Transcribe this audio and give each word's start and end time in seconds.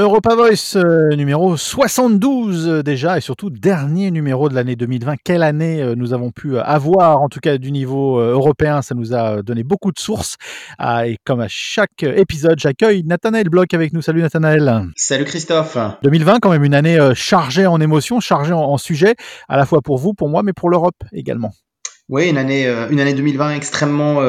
Europa 0.00 0.34
Voice 0.34 0.76
euh, 0.76 1.14
numéro 1.14 1.58
72 1.58 2.68
euh, 2.68 2.82
déjà 2.82 3.18
et 3.18 3.20
surtout 3.20 3.50
dernier 3.50 4.10
numéro 4.10 4.48
de 4.48 4.54
l'année 4.54 4.74
2020. 4.74 5.16
Quelle 5.22 5.42
année 5.42 5.82
euh, 5.82 5.94
nous 5.94 6.14
avons 6.14 6.30
pu 6.30 6.58
avoir 6.58 7.20
en 7.20 7.28
tout 7.28 7.40
cas 7.40 7.58
du 7.58 7.70
niveau 7.70 8.18
européen, 8.18 8.80
ça 8.80 8.94
nous 8.94 9.14
a 9.14 9.42
donné 9.42 9.62
beaucoup 9.62 9.92
de 9.92 9.98
sources. 9.98 10.36
Ah, 10.78 11.06
et 11.06 11.18
comme 11.24 11.40
à 11.40 11.48
chaque 11.48 12.02
épisode, 12.02 12.58
j'accueille 12.58 13.04
Nathanaël 13.04 13.50
Bloch 13.50 13.74
avec 13.74 13.92
nous. 13.92 14.00
Salut 14.00 14.22
Nathanaël. 14.22 14.86
Salut 14.96 15.24
Christophe. 15.24 15.76
2020 16.02 16.38
quand 16.40 16.50
même 16.50 16.64
une 16.64 16.74
année 16.74 16.98
chargée 17.14 17.66
en 17.66 17.78
émotions, 17.78 18.20
chargée 18.20 18.54
en, 18.54 18.62
en 18.62 18.78
sujets, 18.78 19.16
à 19.48 19.58
la 19.58 19.66
fois 19.66 19.82
pour 19.82 19.98
vous, 19.98 20.14
pour 20.14 20.30
moi, 20.30 20.42
mais 20.42 20.54
pour 20.54 20.70
l'Europe 20.70 20.96
également. 21.12 21.52
Oui, 22.08 22.28
une 22.30 22.38
année, 22.38 22.66
une 22.90 23.00
année 23.00 23.14
2020 23.14 23.52
extrêmement 23.52 24.22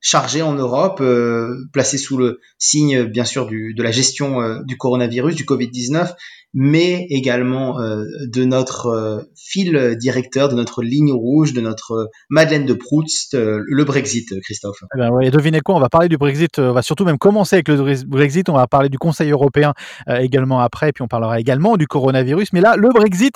chargée 0.00 0.42
en 0.42 0.54
Europe, 0.54 1.00
euh, 1.00 1.54
placée 1.72 1.98
sous 1.98 2.16
le 2.16 2.40
signe 2.58 3.04
bien 3.04 3.24
sûr 3.24 3.46
de 3.46 3.82
la 3.82 3.90
gestion 3.90 4.40
euh, 4.40 4.58
du 4.66 4.76
coronavirus, 4.76 5.34
du 5.36 5.44
Covid-19, 5.44 6.12
mais 6.52 7.06
également 7.10 7.80
euh, 7.80 8.04
de 8.26 8.44
notre 8.44 9.24
fil 9.36 9.96
directeur, 10.00 10.48
de 10.48 10.54
notre 10.56 10.82
ligne 10.82 11.12
rouge, 11.12 11.52
de 11.52 11.60
notre 11.60 12.10
Madeleine 12.28 12.66
de 12.66 12.72
Proust, 12.74 13.34
le 13.36 13.84
Brexit, 13.84 14.28
Christophe. 14.42 14.78
Eh 14.94 14.98
ben 14.98 15.10
ouais, 15.10 15.30
devinez 15.30 15.60
quoi, 15.60 15.76
on 15.76 15.80
va 15.80 15.88
parler 15.88 16.08
du 16.08 16.16
Brexit, 16.16 16.58
on 16.58 16.72
va 16.72 16.82
surtout 16.82 17.04
même 17.04 17.18
commencer 17.18 17.56
avec 17.56 17.68
le 17.68 17.76
Bre- 17.76 18.04
Brexit, 18.06 18.48
on 18.48 18.54
va 18.54 18.66
parler 18.66 18.88
du 18.88 18.98
Conseil 18.98 19.30
européen 19.30 19.74
également 20.08 20.60
après, 20.60 20.92
puis 20.92 21.02
on 21.02 21.08
parlera 21.08 21.38
également 21.38 21.76
du 21.76 21.86
coronavirus. 21.86 22.52
Mais 22.52 22.60
là, 22.60 22.74
le 22.76 22.88
Brexit, 22.88 23.34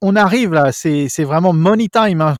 on 0.00 0.16
arrive 0.16 0.52
là, 0.52 0.72
c'est 0.72 1.24
vraiment 1.24 1.52
money 1.52 1.88
time, 1.88 2.20
hein, 2.20 2.36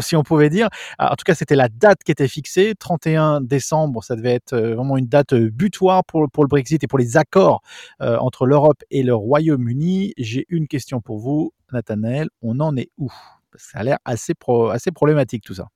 si 0.00 0.16
on 0.16 0.22
pouvait 0.22 0.48
dire. 0.50 0.68
Ah, 0.98 1.12
En 1.12 1.16
tout 1.16 1.24
cas, 1.26 1.34
c'était 1.34 1.56
la 1.56 1.68
date 1.68 1.98
qui 2.04 2.12
était 2.12 2.28
fixée, 2.28 2.74
31 2.84 3.40
décembre, 3.40 4.04
ça 4.04 4.14
devait 4.14 4.34
être 4.34 4.52
euh, 4.52 4.74
vraiment 4.74 4.98
une 4.98 5.06
date 5.06 5.32
euh, 5.32 5.48
butoir 5.50 6.04
pour, 6.04 6.30
pour 6.30 6.44
le 6.44 6.48
Brexit 6.48 6.84
et 6.84 6.86
pour 6.86 6.98
les 6.98 7.16
accords 7.16 7.62
euh, 8.02 8.18
entre 8.18 8.44
l'Europe 8.44 8.82
et 8.90 9.02
le 9.02 9.14
Royaume-Uni. 9.14 10.12
J'ai 10.18 10.44
une 10.50 10.68
question 10.68 11.00
pour 11.00 11.18
vous, 11.18 11.54
Nathanaël, 11.72 12.28
on 12.42 12.60
en 12.60 12.76
est 12.76 12.90
où? 12.98 13.10
Ça 13.56 13.78
a 13.78 13.84
l'air 13.84 13.98
assez, 14.04 14.34
assez 14.70 14.90
problématique 14.90 15.44
tout 15.44 15.54
ça. 15.54 15.68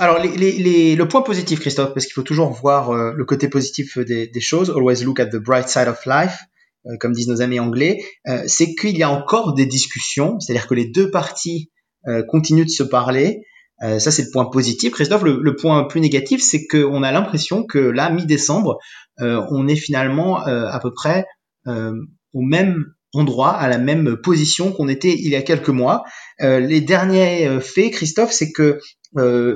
Alors, 0.00 0.18
le 0.18 1.04
point 1.04 1.22
positif, 1.22 1.60
Christophe, 1.60 1.94
parce 1.94 2.06
qu'il 2.06 2.14
faut 2.14 2.22
toujours 2.22 2.50
voir 2.50 2.92
le 2.92 3.24
côté 3.24 3.48
positif 3.48 3.98
des, 3.98 4.40
choses, 4.40 4.70
always 4.70 5.04
look 5.04 5.20
at 5.20 5.26
the 5.26 5.36
bright 5.36 5.68
side 5.68 5.88
of 5.88 6.06
life, 6.06 6.38
comme 7.00 7.12
disent 7.12 7.28
nos 7.28 7.42
amis 7.42 7.60
anglais, 7.60 7.98
c'est 8.46 8.74
qu'il 8.74 8.96
y 8.96 9.02
a 9.02 9.10
encore 9.10 9.54
des 9.54 9.66
discussions, 9.66 10.40
c'est-à-dire 10.40 10.68
que 10.68 10.74
les 10.74 10.86
deux 10.86 11.10
parties 11.10 11.70
continuent 12.28 12.64
de 12.64 12.70
se 12.70 12.84
parler. 12.84 13.42
Euh, 13.82 13.98
ça, 13.98 14.10
c'est 14.10 14.22
le 14.22 14.30
point 14.32 14.46
positif. 14.46 14.92
Christophe, 14.92 15.22
le, 15.22 15.40
le 15.40 15.56
point 15.56 15.84
plus 15.84 16.00
négatif, 16.00 16.42
c'est 16.42 16.66
qu'on 16.66 17.02
a 17.02 17.12
l'impression 17.12 17.64
que 17.64 17.78
là, 17.78 18.10
mi-décembre, 18.10 18.78
euh, 19.20 19.42
on 19.50 19.68
est 19.68 19.76
finalement 19.76 20.46
euh, 20.46 20.66
à 20.68 20.80
peu 20.80 20.92
près 20.92 21.26
euh, 21.66 21.92
au 22.32 22.42
même 22.42 22.86
endroit, 23.14 23.52
à 23.52 23.68
la 23.68 23.78
même 23.78 24.16
position 24.16 24.72
qu'on 24.72 24.88
était 24.88 25.14
il 25.14 25.30
y 25.30 25.36
a 25.36 25.42
quelques 25.42 25.68
mois. 25.68 26.04
Euh, 26.42 26.60
les 26.60 26.80
derniers 26.80 27.58
faits, 27.60 27.92
Christophe, 27.92 28.32
c'est 28.32 28.52
que 28.52 28.78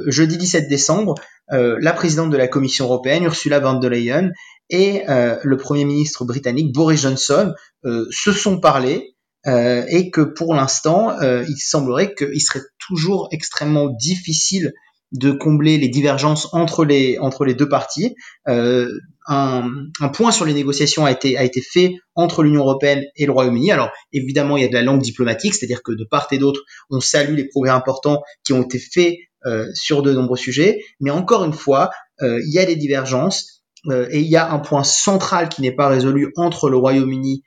jeudi 0.07 0.39
17 0.39 0.69
décembre, 0.69 1.15
la 1.51 1.93
présidente 1.93 2.31
de 2.31 2.37
la 2.39 2.49
Commission 2.49 2.87
européenne, 2.87 3.25
Ursula 3.25 3.61
von 3.61 3.75
der 3.75 3.91
Leyen, 3.91 4.31
et 4.71 5.03
le 5.07 5.57
Premier 5.59 5.85
ministre 5.85 6.25
britannique, 6.25 6.73
Boris 6.73 7.03
Johnson, 7.03 7.53
se 7.85 8.33
sont 8.33 8.59
parlé 8.59 9.12
euh, 9.47 9.85
et 9.89 10.11
que 10.11 10.21
pour 10.21 10.55
l'instant, 10.55 11.19
euh, 11.21 11.45
il 11.49 11.57
semblerait 11.57 12.15
qu'il 12.15 12.41
serait 12.41 12.63
toujours 12.79 13.29
extrêmement 13.33 13.89
difficile 13.89 14.73
de 15.11 15.31
combler 15.33 15.77
les 15.79 15.89
divergences 15.89 16.49
entre 16.53 16.85
les, 16.85 17.19
entre 17.19 17.45
deux 17.47 17.69
parties. 17.69 18.15
Euh, 18.49 18.89
un, 19.27 19.69
point 20.15 20.31
sur 20.33 20.45
les 20.45 20.55
négociations 20.55 21.05
a 21.05 21.11
été, 21.11 21.37
a 21.37 21.45
été 21.45 21.61
fait 21.61 21.95
entre 22.15 22.43
l'Union 22.43 22.63
européenne 22.63 23.05
et 23.17 23.27
le 23.27 23.33
Royaume-Uni. 23.33 23.73
Alors 23.73 23.91
évidemment, 24.13 24.57
il 24.57 24.63
y 24.63 24.65
a 24.65 24.69
de 24.69 24.75
la 24.75 24.83
langue 24.83 25.03
diplomatique, 25.03 25.55
c'est-à-dire 25.55 25.83
que 25.83 25.93
de 25.93 26.05
part 26.05 26.29
et 26.31 26.39
d'autre, 26.39 26.63
on 26.89 27.01
salue 27.01 27.35
les 27.35 27.47
progrès 27.47 27.73
importants 27.73 28.23
qui 28.45 28.53
ont 28.53 28.63
été 28.63 28.79
faits 28.79 29.17
sur 29.75 30.03
de 30.03 30.13
nombreux 30.13 30.37
sujets, 30.37 30.85
mais 31.01 31.11
encore 31.11 31.45
une 31.45 31.53
fois, 31.53 31.91
il 32.21 32.53
y 32.53 32.61
a 32.61 32.65
des 32.65 32.77
divergences 32.77 33.65
et 33.91 34.21
il 34.21 34.29
y 34.29 34.37
a 34.37 34.51
un 34.51 34.61
point 34.61 34.85
central 34.85 35.49
qui 35.49 35.63
n'est 35.63 35.75
pas 35.75 35.89
résolu 35.89 36.33
entre 36.37 36.71
le 36.71 36.77
Royaume-Uni 36.77 37.43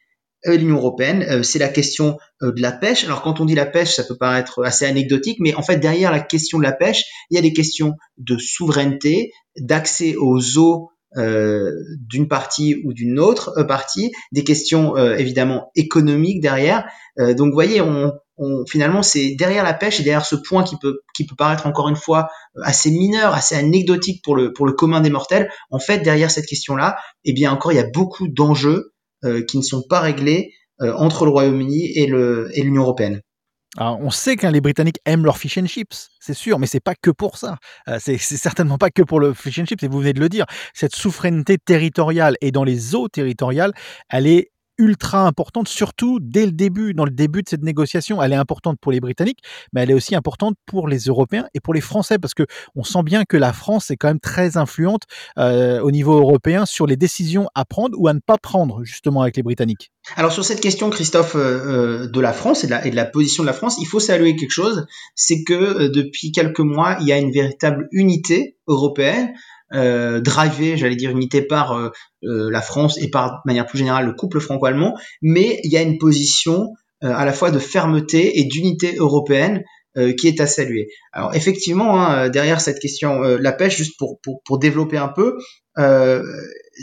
l'Union 0.45 0.77
européenne, 0.77 1.25
euh, 1.29 1.43
c'est 1.43 1.59
la 1.59 1.69
question 1.69 2.17
euh, 2.41 2.51
de 2.51 2.61
la 2.61 2.71
pêche. 2.71 3.03
Alors 3.03 3.21
quand 3.21 3.39
on 3.39 3.45
dit 3.45 3.55
la 3.55 3.65
pêche, 3.65 3.95
ça 3.95 4.03
peut 4.03 4.17
paraître 4.17 4.63
assez 4.63 4.85
anecdotique, 4.85 5.37
mais 5.39 5.55
en 5.55 5.61
fait 5.63 5.77
derrière 5.77 6.11
la 6.11 6.19
question 6.19 6.57
de 6.57 6.63
la 6.63 6.71
pêche, 6.71 7.03
il 7.29 7.35
y 7.35 7.37
a 7.37 7.41
des 7.41 7.53
questions 7.53 7.93
de 8.17 8.37
souveraineté, 8.37 9.31
d'accès 9.57 10.15
aux 10.17 10.57
eaux 10.57 10.89
euh, 11.17 11.71
d'une 11.99 12.27
partie 12.27 12.81
ou 12.83 12.93
d'une 12.93 13.19
autre 13.19 13.53
euh, 13.57 13.63
partie, 13.63 14.11
des 14.31 14.43
questions 14.43 14.97
euh, 14.97 15.15
évidemment 15.15 15.71
économiques 15.75 16.41
derrière. 16.41 16.85
Euh, 17.19 17.33
donc 17.33 17.47
vous 17.47 17.53
voyez, 17.53 17.79
on, 17.79 18.11
on, 18.37 18.65
finalement 18.67 19.01
c'est 19.01 19.35
derrière 19.35 19.63
la 19.63 19.73
pêche 19.73 19.99
et 19.99 20.03
derrière 20.03 20.25
ce 20.25 20.35
point 20.35 20.63
qui 20.63 20.75
peut 20.77 20.99
qui 21.15 21.25
peut 21.25 21.35
paraître 21.37 21.67
encore 21.67 21.87
une 21.87 21.95
fois 21.95 22.27
euh, 22.57 22.61
assez 22.63 22.91
mineur, 22.91 23.33
assez 23.33 23.55
anecdotique 23.55 24.23
pour 24.23 24.35
le 24.35 24.51
pour 24.51 24.65
le 24.65 24.73
commun 24.73 24.99
des 24.99 25.09
mortels. 25.09 25.49
En 25.71 25.79
fait, 25.79 25.99
derrière 25.99 26.29
cette 26.29 26.47
question-là, 26.47 26.97
eh 27.23 27.33
bien 27.33 27.51
encore 27.51 27.71
il 27.71 27.75
y 27.75 27.79
a 27.79 27.89
beaucoup 27.93 28.27
d'enjeux 28.27 28.69
euh, 28.75 28.91
qui 29.47 29.57
ne 29.57 29.63
sont 29.63 29.83
pas 29.87 29.99
réglés 29.99 30.51
euh, 30.81 30.93
entre 30.93 31.23
le 31.23 31.31
Royaume-Uni 31.31 31.97
et 31.97 32.05
l'Union 32.05 32.81
européenne. 32.81 33.21
On 33.77 34.09
sait 34.09 34.35
que 34.35 34.45
les 34.47 34.59
Britanniques 34.59 34.99
aiment 35.05 35.23
leur 35.23 35.37
fish 35.37 35.57
and 35.57 35.67
chips, 35.67 36.09
c'est 36.19 36.33
sûr, 36.33 36.59
mais 36.59 36.67
c'est 36.67 36.81
pas 36.81 36.95
que 36.95 37.11
pour 37.11 37.37
ça. 37.37 37.57
Euh, 37.87 37.97
c'est 37.99 38.17
certainement 38.17 38.77
pas 38.77 38.89
que 38.89 39.01
pour 39.01 39.21
le 39.21 39.33
fish 39.33 39.57
and 39.59 39.65
chips, 39.65 39.83
et 39.83 39.87
vous 39.87 39.99
venez 39.99 40.11
de 40.11 40.19
le 40.19 40.27
dire. 40.27 40.45
Cette 40.73 40.93
souveraineté 40.93 41.57
territoriale 41.57 42.35
et 42.41 42.51
dans 42.51 42.65
les 42.65 42.93
eaux 42.93 43.07
territoriales, 43.07 43.71
elle 44.09 44.27
est 44.27 44.51
ultra 44.77 45.25
importante, 45.25 45.67
surtout 45.67 46.19
dès 46.21 46.45
le 46.45 46.51
début, 46.51 46.93
dans 46.93 47.05
le 47.05 47.11
début 47.11 47.41
de 47.41 47.49
cette 47.49 47.63
négociation. 47.63 48.21
Elle 48.21 48.33
est 48.33 48.37
importante 48.37 48.77
pour 48.79 48.91
les 48.91 48.99
Britanniques, 48.99 49.39
mais 49.73 49.81
elle 49.81 49.91
est 49.91 49.95
aussi 49.95 50.15
importante 50.15 50.55
pour 50.65 50.87
les 50.87 50.99
Européens 50.99 51.47
et 51.53 51.59
pour 51.59 51.73
les 51.73 51.81
Français, 51.81 52.17
parce 52.17 52.33
que 52.33 52.43
on 52.75 52.83
sent 52.83 53.03
bien 53.03 53.23
que 53.25 53.37
la 53.37 53.53
France 53.53 53.91
est 53.91 53.97
quand 53.97 54.07
même 54.07 54.19
très 54.19 54.57
influente 54.57 55.03
euh, 55.37 55.79
au 55.81 55.91
niveau 55.91 56.17
européen 56.17 56.65
sur 56.65 56.87
les 56.87 56.97
décisions 56.97 57.47
à 57.55 57.65
prendre 57.65 57.97
ou 57.99 58.07
à 58.07 58.13
ne 58.13 58.19
pas 58.19 58.37
prendre, 58.37 58.83
justement, 58.83 59.21
avec 59.21 59.37
les 59.37 59.43
Britanniques. 59.43 59.91
Alors 60.15 60.31
sur 60.31 60.45
cette 60.45 60.61
question, 60.61 60.89
Christophe, 60.89 61.35
euh, 61.35 61.39
euh, 62.03 62.07
de 62.07 62.19
la 62.19 62.33
France 62.33 62.63
et 62.63 62.67
de 62.67 62.95
la, 62.95 63.05
position 63.05 63.43
de 63.43 63.47
la 63.47 63.53
France, 63.53 63.77
il 63.79 63.85
faut 63.85 63.99
saluer 63.99 64.35
quelque 64.35 64.51
chose, 64.51 64.85
c'est 65.15 65.43
que 65.43 65.87
depuis 65.87 66.31
quelques 66.31 66.59
mois, 66.59 66.97
il 67.01 67.07
y 67.07 67.11
a 67.11 67.17
une 67.17 67.31
véritable 67.31 67.87
unité 67.91 68.57
européenne, 68.67 69.33
euh, 69.73 70.21
drivée, 70.21 70.77
j'allais 70.77 70.95
dire 70.95 71.11
unité 71.11 71.41
par 71.41 71.71
euh, 71.73 71.89
euh, 72.23 72.49
la 72.51 72.61
France 72.61 72.97
et 73.01 73.09
par 73.09 73.31
de 73.31 73.37
manière 73.45 73.65
plus 73.65 73.77
générale 73.79 74.05
le 74.05 74.13
couple 74.13 74.39
franco-allemand, 74.39 74.95
mais 75.21 75.59
il 75.63 75.71
y 75.71 75.77
a 75.77 75.81
une 75.81 75.97
position 75.97 76.69
euh, 77.03 77.11
à 77.13 77.25
la 77.25 77.33
fois 77.33 77.51
de 77.51 77.59
fermeté 77.59 78.39
et 78.39 78.45
d'unité 78.45 78.95
européenne 78.97 79.63
euh, 79.97 80.13
qui 80.13 80.27
est 80.27 80.39
à 80.39 80.47
saluer. 80.47 80.87
Alors 81.13 81.33
effectivement, 81.33 81.99
hein, 81.99 82.29
derrière 82.29 82.61
cette 82.61 82.79
question, 82.79 83.23
euh, 83.23 83.37
la 83.39 83.53
pêche, 83.53 83.77
juste 83.77 83.97
pour, 83.97 84.19
pour, 84.21 84.41
pour 84.45 84.59
développer 84.59 84.97
un 84.97 85.09
peu, 85.09 85.37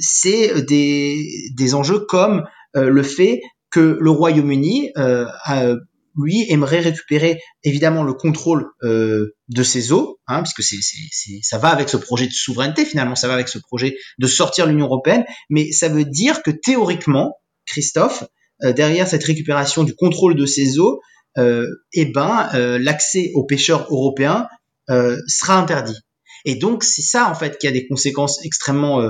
c'est 0.01 0.63
des, 0.67 1.17
des 1.57 1.75
enjeux 1.75 2.01
comme 2.01 2.45
le 2.75 3.03
fait 3.03 3.41
que 3.71 3.97
le 4.01 4.11
Royaume-Uni, 4.11 4.91
a- 4.97 5.75
lui, 6.17 6.47
aimerait 6.51 6.81
récupérer 6.81 7.41
évidemment 7.65 8.03
le 8.03 8.13
contrôle 8.13 8.67
euh, 8.83 9.35
de 9.49 9.63
ses 9.63 9.93
eaux, 9.93 10.19
hein, 10.27 10.43
puisque 10.43 10.63
c'est, 10.63 11.41
ça 11.43 11.59
va 11.59 11.69
avec 11.69 11.89
ce 11.89 11.97
projet 11.97 12.27
de 12.27 12.33
souveraineté, 12.33 12.85
finalement, 12.85 13.15
ça 13.15 13.29
va 13.29 13.35
avec 13.35 13.49
ce 13.49 13.59
projet 13.59 13.97
de 14.19 14.27
sortir 14.27 14.67
l'Union 14.67 14.87
européenne, 14.87 15.25
mais 15.51 15.73
ça 15.73 15.89
veut 15.89 16.05
dire 16.05 16.43
que 16.43 16.51
théoriquement, 16.51 17.37
Christophe, 17.67 18.25
euh, 18.63 18.73
derrière 18.73 19.09
cette 19.09 19.25
récupération 19.25 19.85
du 19.85 19.95
contrôle 19.95 20.37
de 20.37 20.47
ses 20.47 20.79
eaux, 20.79 21.01
euh, 21.39 21.67
eh 21.93 22.07
ben, 22.07 22.51
euh, 22.55 22.79
l'accès 22.79 23.31
aux 23.35 23.45
pêcheurs 23.45 23.87
européens 23.91 24.49
euh, 24.91 25.19
sera 25.27 25.57
interdit. 25.59 25.97
Et 26.45 26.57
donc, 26.57 26.85
c'est 26.85 27.03
ça, 27.03 27.31
en 27.31 27.35
fait, 27.35 27.59
qui 27.59 27.67
a 27.67 27.71
des 27.71 27.87
conséquences 27.87 28.45
extrêmement 28.45 29.01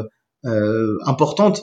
importantes, 1.07 1.63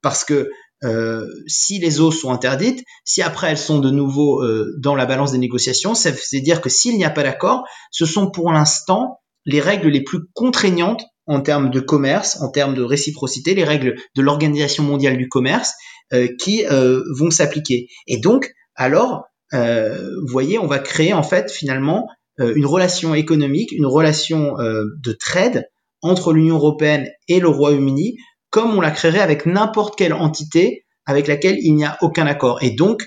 parce 0.00 0.24
que 0.24 0.48
euh, 0.84 1.26
si 1.46 1.78
les 1.78 2.00
eaux 2.00 2.10
sont 2.10 2.30
interdites, 2.30 2.84
si 3.04 3.22
après 3.22 3.50
elles 3.50 3.58
sont 3.58 3.80
de 3.80 3.90
nouveau 3.90 4.42
euh, 4.42 4.74
dans 4.78 4.94
la 4.94 5.06
balance 5.06 5.32
des 5.32 5.38
négociations, 5.38 5.94
ça 5.94 6.10
veut 6.10 6.40
dire 6.40 6.60
que 6.60 6.68
s'il 6.68 6.96
n'y 6.96 7.04
a 7.04 7.10
pas 7.10 7.22
d'accord, 7.22 7.64
ce 7.90 8.06
sont 8.06 8.30
pour 8.30 8.52
l'instant 8.52 9.20
les 9.46 9.60
règles 9.60 9.88
les 9.88 10.02
plus 10.02 10.20
contraignantes 10.34 11.04
en 11.26 11.40
termes 11.40 11.70
de 11.70 11.80
commerce, 11.80 12.40
en 12.40 12.50
termes 12.50 12.74
de 12.74 12.82
réciprocité, 12.82 13.54
les 13.54 13.64
règles 13.64 13.94
de 14.16 14.22
l'Organisation 14.22 14.82
mondiale 14.82 15.16
du 15.16 15.28
commerce 15.28 15.74
euh, 16.12 16.26
qui 16.40 16.64
euh, 16.66 17.02
vont 17.16 17.30
s'appliquer. 17.30 17.86
Et 18.08 18.18
donc, 18.18 18.52
alors, 18.74 19.22
euh, 19.54 20.10
vous 20.22 20.32
voyez, 20.32 20.58
on 20.58 20.66
va 20.66 20.80
créer 20.80 21.12
en 21.12 21.22
fait 21.22 21.50
finalement 21.50 22.08
une 22.38 22.64
relation 22.64 23.14
économique, 23.14 23.70
une 23.70 23.84
relation 23.84 24.54
de 24.56 25.12
trade 25.12 25.66
entre 26.00 26.32
l'Union 26.32 26.56
européenne 26.56 27.06
et 27.28 27.38
le 27.38 27.48
Royaume-Uni, 27.48 28.16
comme 28.50 28.76
on 28.76 28.80
la 28.80 28.90
créerait 28.90 29.20
avec 29.20 29.46
n'importe 29.46 29.96
quelle 29.96 30.12
entité 30.12 30.84
avec 31.06 31.26
laquelle 31.26 31.58
il 31.60 31.74
n'y 31.74 31.84
a 31.84 31.96
aucun 32.02 32.26
accord. 32.26 32.62
Et 32.62 32.70
donc, 32.70 33.02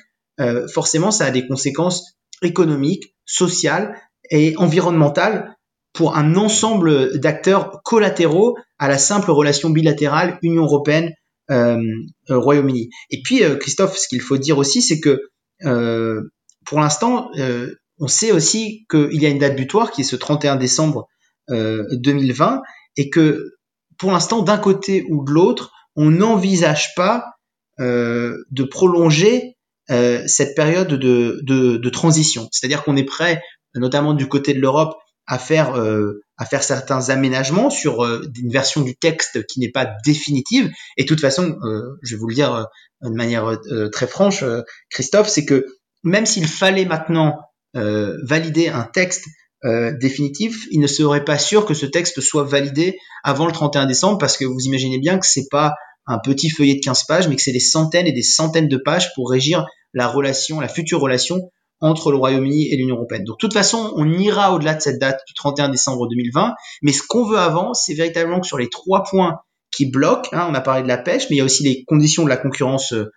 forcément, 0.74 1.12
ça 1.12 1.26
a 1.26 1.32
des 1.32 1.46
conséquences 1.48 2.18
économiques, 2.42 3.16
sociales 3.26 3.96
et 4.30 4.56
environnementales 4.58 5.56
pour 5.94 6.18
un 6.18 6.36
ensemble 6.36 7.20
d'acteurs 7.20 7.82
collatéraux 7.84 8.58
à 8.80 8.88
la 8.88 8.98
simple 8.98 9.32
relation 9.32 9.70
bilatérale 9.70 10.40
Union 10.42 10.64
européenne 10.64 11.14
euh, 11.52 11.78
euh, 12.30 12.40
Royaume-Uni. 12.40 12.90
Et 13.12 13.22
puis 13.24 13.44
euh, 13.44 13.56
Christophe, 13.56 13.98
ce 13.98 14.08
qu'il 14.08 14.22
faut 14.22 14.38
dire 14.38 14.58
aussi, 14.58 14.82
c'est 14.82 15.00
que 15.00 15.20
pour 16.66 16.80
l'instant, 16.80 17.30
on 18.00 18.08
sait 18.08 18.34
aussi 18.34 18.86
qu'il 18.90 19.22
y 19.22 19.26
a 19.26 19.30
une 19.30 19.40
date 19.40 19.56
butoir 19.56 19.92
qui 19.92 20.02
est 20.02 20.04
ce 20.04 20.18
31 20.18 20.58
décembre 20.58 21.08
2020 21.50 22.62
et 22.98 23.10
que 23.10 23.54
pour 24.04 24.12
l'instant, 24.12 24.42
d'un 24.42 24.58
côté 24.58 25.06
ou 25.10 25.24
de 25.24 25.32
l'autre, 25.32 25.72
on 25.96 26.12
n'envisage 26.12 26.94
pas 26.94 27.38
de 27.80 28.64
prolonger 28.70 29.56
cette 29.88 30.56
période 30.58 30.90
de, 30.90 31.90
transition. 31.90 32.50
C'est-à-dire 32.52 32.84
qu'on 32.84 32.98
est 32.98 33.06
prêt, 33.06 33.42
notamment 33.76 34.14
du 34.14 34.28
côté 34.28 34.54
de 34.54 34.60
l'Europe, 34.60 34.94
à 35.26 35.40
faire 35.40 35.78
euh, 35.78 36.22
à 36.36 36.44
faire 36.44 36.64
certains 36.64 37.12
aménagements 37.12 37.70
sur 37.70 38.04
euh, 38.04 38.30
une 38.38 38.52
version 38.52 38.82
du 38.82 38.94
texte 38.94 39.46
qui 39.46 39.62
n'est 39.62 39.72
pas 39.72 39.90
définitive. 40.04 40.70
Et 40.98 41.04
de 41.04 41.08
toute 41.08 41.22
façon, 41.22 41.58
euh, 41.64 41.98
je 42.02 42.16
vais 42.16 42.20
vous 42.20 42.28
le 42.28 42.36
dire 42.36 42.68
de 43.04 43.10
manière 43.10 43.58
très 43.94 44.08
franche, 44.08 44.44
Christophe, 44.90 45.30
c'est 45.30 45.46
que 45.46 45.66
même 46.04 46.26
s'il 46.26 46.46
fallait 46.46 46.84
maintenant 46.84 47.40
valider 47.74 48.68
un 48.68 48.84
texte 48.84 49.24
définitif, 50.00 50.68
il 50.72 50.80
ne 50.80 50.88
serait 50.88 51.24
pas 51.24 51.38
sûr 51.38 51.66
que 51.66 51.74
ce 51.74 51.86
texte 51.86 52.20
soit 52.20 52.44
validé 52.44 52.98
avant 53.24 53.46
le 53.46 53.52
31 53.52 53.86
décembre 53.86 54.18
parce 54.18 54.38
que 54.38 54.46
vous 54.46 54.60
imaginez 54.66 55.00
bien 55.00 55.18
que 55.18 55.26
c'est 55.26 55.48
pas 55.50 55.74
un 56.06 56.20
petit 56.20 56.50
feuillet 56.50 56.76
de 56.76 56.82
15 56.82 57.04
pages, 57.06 57.28
mais 57.28 57.36
que 57.36 57.42
c'est 57.42 57.54
des 57.54 57.60
centaines 57.60 58.08
et 58.08 58.12
des 58.12 58.24
centaines 58.24 58.68
de 58.68 58.78
pages 58.78 59.14
pour 59.16 59.30
régir 59.30 59.66
la 59.94 60.08
relation, 60.08 60.60
la 60.60 60.68
future 60.68 61.00
relation 61.00 61.50
entre 61.80 62.12
le 62.12 62.18
Royaume-Uni 62.18 62.72
et 62.72 62.78
l'Union 62.78 62.96
européenne. 62.96 63.26
Donc 63.26 63.36
de 63.36 63.40
toute 63.40 63.54
façon, 63.54 63.94
on 63.96 64.12
ira 64.12 64.54
au-delà 64.54 64.74
de 64.74 64.82
cette 64.82 65.00
date 65.00 65.20
du 65.28 65.34
31 65.34 65.70
décembre 65.70 66.08
2020, 66.08 66.54
mais 66.82 66.94
ce 66.94 67.04
qu'on 67.08 67.26
veut 67.26 67.38
avant, 67.38 67.74
c'est 67.74 67.94
véritablement 67.94 68.40
que 68.40 68.48
sur 68.48 68.58
les 68.58 68.70
trois 68.70 69.04
points 69.04 69.40
qui 69.76 69.90
bloquent, 69.90 70.30
hein, 70.32 70.48
on 70.50 70.54
a 70.54 70.62
parlé 70.62 70.84
de 70.84 70.88
la 70.88 70.98
pêche, 70.98 71.24
mais 71.30 71.36
il 71.36 71.40
y 71.40 71.42
a 71.42 71.46
aussi 71.46 71.64
les 71.64 71.84
conditions 71.86 72.24
de 72.24 72.30
la 72.30 72.38
concurrence 72.38 72.94
euh, 72.94 73.04
euh, 73.04 73.12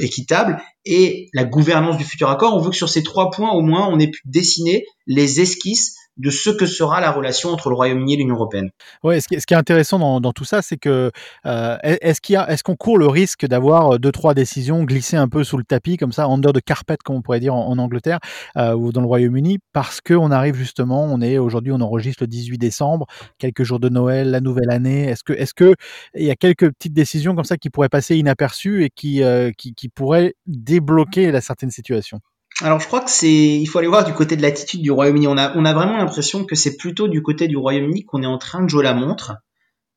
équitable 0.00 0.60
et 0.84 1.28
la 1.32 1.44
gouvernance 1.44 1.96
du 1.96 2.04
futur 2.04 2.28
accord. 2.30 2.54
On 2.54 2.60
veut 2.60 2.70
que 2.70 2.76
sur 2.76 2.88
ces 2.88 3.02
trois 3.02 3.30
points, 3.30 3.52
au 3.52 3.62
moins, 3.62 3.88
on 3.88 3.98
ait 3.98 4.10
pu 4.10 4.20
dessiner 4.24 4.84
les 5.06 5.40
esquisses 5.40 5.94
de 6.20 6.30
ce 6.30 6.50
que 6.50 6.66
sera 6.66 7.00
la 7.00 7.10
relation 7.10 7.50
entre 7.50 7.70
le 7.70 7.74
Royaume-Uni 7.74 8.14
et 8.14 8.16
l'Union 8.18 8.34
européenne. 8.34 8.70
Ouais, 9.02 9.20
ce 9.20 9.26
qui, 9.28 9.34
est 9.34 9.56
intéressant 9.56 10.20
dans, 10.20 10.32
tout 10.32 10.44
ça, 10.44 10.60
c'est 10.60 10.76
que 10.76 11.10
euh, 11.46 11.76
est-ce 11.82 12.62
qu'on 12.62 12.76
court 12.76 12.98
le 12.98 13.06
risque 13.06 13.46
d'avoir 13.46 13.94
euh, 13.94 13.98
deux 13.98 14.12
trois 14.12 14.34
décisions 14.34 14.84
glissées 14.84 15.16
un 15.16 15.28
peu 15.28 15.44
sous 15.44 15.56
le 15.56 15.64
tapis 15.64 15.96
comme 15.96 16.12
ça, 16.12 16.26
under 16.26 16.52
de 16.52 16.60
carpet 16.60 16.98
comme 17.02 17.16
on 17.16 17.22
pourrait 17.22 17.40
dire 17.40 17.54
en, 17.54 17.78
Angleterre 17.78 18.18
euh, 18.58 18.74
ou 18.74 18.92
dans 18.92 19.00
le 19.00 19.06
Royaume-Uni, 19.06 19.58
parce 19.72 20.00
qu'on 20.00 20.30
arrive 20.30 20.54
justement, 20.54 21.04
on 21.04 21.22
est 21.22 21.38
aujourd'hui, 21.38 21.72
on 21.72 21.80
enregistre 21.80 22.24
le 22.24 22.26
18 22.26 22.58
décembre, 22.58 23.06
quelques 23.38 23.62
jours 23.62 23.80
de 23.80 23.88
Noël, 23.88 24.30
la 24.30 24.40
nouvelle 24.40 24.70
année. 24.70 25.04
Est-ce 25.04 25.24
que 25.24 25.32
est-ce 25.32 25.54
que 25.54 25.74
il 26.14 26.24
y 26.24 26.30
a 26.30 26.36
quelques 26.36 26.70
petites 26.72 26.92
décisions 26.92 27.34
comme 27.34 27.44
ça 27.44 27.56
qui 27.56 27.70
pourraient 27.70 27.88
passer 27.88 28.16
inaperçues 28.16 28.84
et 28.84 28.90
qui 28.90 29.22
qui, 29.56 29.74
qui 29.74 29.88
pourraient 29.88 30.34
débloquer 30.46 31.32
la 31.32 31.40
certaine 31.40 31.70
situation? 31.70 32.20
Alors 32.62 32.80
je 32.80 32.86
crois 32.86 33.00
que 33.00 33.10
c'est, 33.10 33.30
il 33.30 33.66
faut 33.66 33.78
aller 33.78 33.88
voir 33.88 34.04
du 34.04 34.12
côté 34.12 34.36
de 34.36 34.42
l'attitude 34.42 34.82
du 34.82 34.90
Royaume-Uni. 34.90 35.26
On 35.26 35.36
a, 35.36 35.56
on 35.56 35.64
a 35.64 35.72
vraiment 35.72 35.96
l'impression 35.96 36.44
que 36.44 36.54
c'est 36.54 36.76
plutôt 36.76 37.08
du 37.08 37.22
côté 37.22 37.48
du 37.48 37.56
Royaume-Uni 37.56 38.04
qu'on 38.04 38.22
est 38.22 38.26
en 38.26 38.38
train 38.38 38.62
de 38.62 38.68
jouer 38.68 38.84
la 38.84 38.94
montre. 38.94 39.32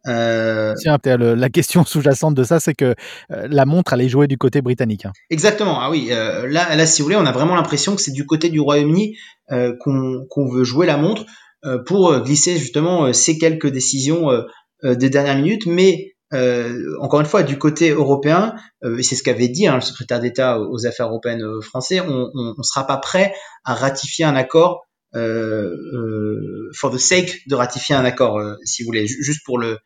Euh... 0.08 0.74
la 1.06 1.50
question 1.50 1.86
sous-jacente 1.86 2.36
de 2.36 2.44
ça, 2.44 2.60
c'est 2.60 2.74
que 2.74 2.96
euh, 3.32 3.48
la 3.50 3.66
montre 3.66 3.94
allait 3.94 4.10
jouer 4.10 4.28
du 4.28 4.38
côté 4.38 4.62
britannique. 4.62 5.06
Hein. 5.06 5.14
Exactement. 5.30 5.80
Ah 5.80 5.90
oui, 5.90 6.10
euh, 6.12 6.48
là, 6.48 6.76
là, 6.76 6.86
si 6.86 7.02
vous 7.02 7.06
voulez, 7.06 7.16
on 7.16 7.26
a 7.26 7.32
vraiment 7.32 7.56
l'impression 7.56 7.96
que 7.96 8.02
c'est 8.02 8.12
du 8.12 8.26
côté 8.26 8.50
du 8.50 8.60
Royaume-Uni 8.60 9.16
euh, 9.52 9.74
qu'on 9.80 10.50
veut 10.50 10.64
jouer 10.64 10.86
la 10.86 10.98
montre 10.98 11.26
pour 11.86 12.20
glisser 12.20 12.58
justement 12.58 13.14
ces 13.14 13.38
quelques 13.38 13.70
décisions 13.70 14.28
des 14.84 15.10
dernières 15.10 15.38
minutes. 15.38 15.66
Mais 15.66 16.13
euh, 16.34 16.96
encore 17.00 17.20
une 17.20 17.26
fois, 17.26 17.44
du 17.44 17.58
côté 17.58 17.92
européen, 17.92 18.56
euh, 18.84 18.98
et 18.98 19.04
c'est 19.04 19.16
ce 19.16 19.24
qu'avait 19.24 19.48
dit 19.48 19.68
hein, 19.68 19.76
le 19.76 19.82
secrétaire 19.82 20.20
d'État 20.20 20.60
aux 20.60 20.86
affaires 20.88 21.08
européennes 21.08 21.44
euh, 21.44 21.62
français, 21.62 22.02
on 22.02 22.32
ne 22.34 22.64
sera 22.64 22.88
pas 22.88 22.98
prêt 22.98 23.34
à 23.64 23.76
ratifier 23.76 24.26
un 24.26 24.36
accord 24.36 24.86
euh, 25.16 26.72
for 26.74 26.92
the 26.92 26.98
sake 26.98 27.48
de 27.48 27.56
ratifier 27.56 27.96
un 27.96 28.04
accord, 28.04 28.42
si 28.64 28.82
vous 28.82 28.88
voulez, 28.88 29.06
juste 29.06 29.42
pour 29.46 29.60
le, 29.60 29.78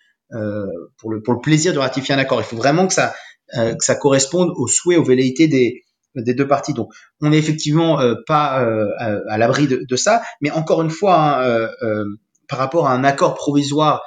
pour 0.98 1.12
le 1.12 1.22
pour 1.22 1.34
le 1.34 1.42
plaisir 1.42 1.74
de 1.74 1.80
ratifier 1.80 2.16
un 2.16 2.18
accord. 2.18 2.40
Il 2.40 2.46
faut 2.46 2.56
vraiment 2.56 2.88
que 2.88 2.94
ça 2.94 3.14
que 3.54 3.84
ça 3.84 3.96
corresponde 3.96 4.52
aux 4.56 4.68
souhaits, 4.68 4.98
aux 4.98 5.04
velléités 5.04 5.50
des 5.50 5.84
des 6.16 6.34
deux 6.34 6.48
parties. 6.48 6.74
Donc, 6.74 6.94
on 7.22 7.30
n'est 7.30 7.38
effectivement 7.38 8.00
pas 8.26 8.66
à, 8.98 9.38
l'abri 9.38 9.68
de, 9.68 9.84
de, 9.88 9.96
ça, 9.98 10.22
mais 10.40 10.50
encore 10.52 10.82
une 10.82 10.90
fois, 10.90 11.46
hein, 11.46 11.70
par 12.48 12.60
rapport 12.60 12.88
à 12.88 12.94
un 12.94 13.04
accord 13.04 13.36
provisoire 13.36 14.02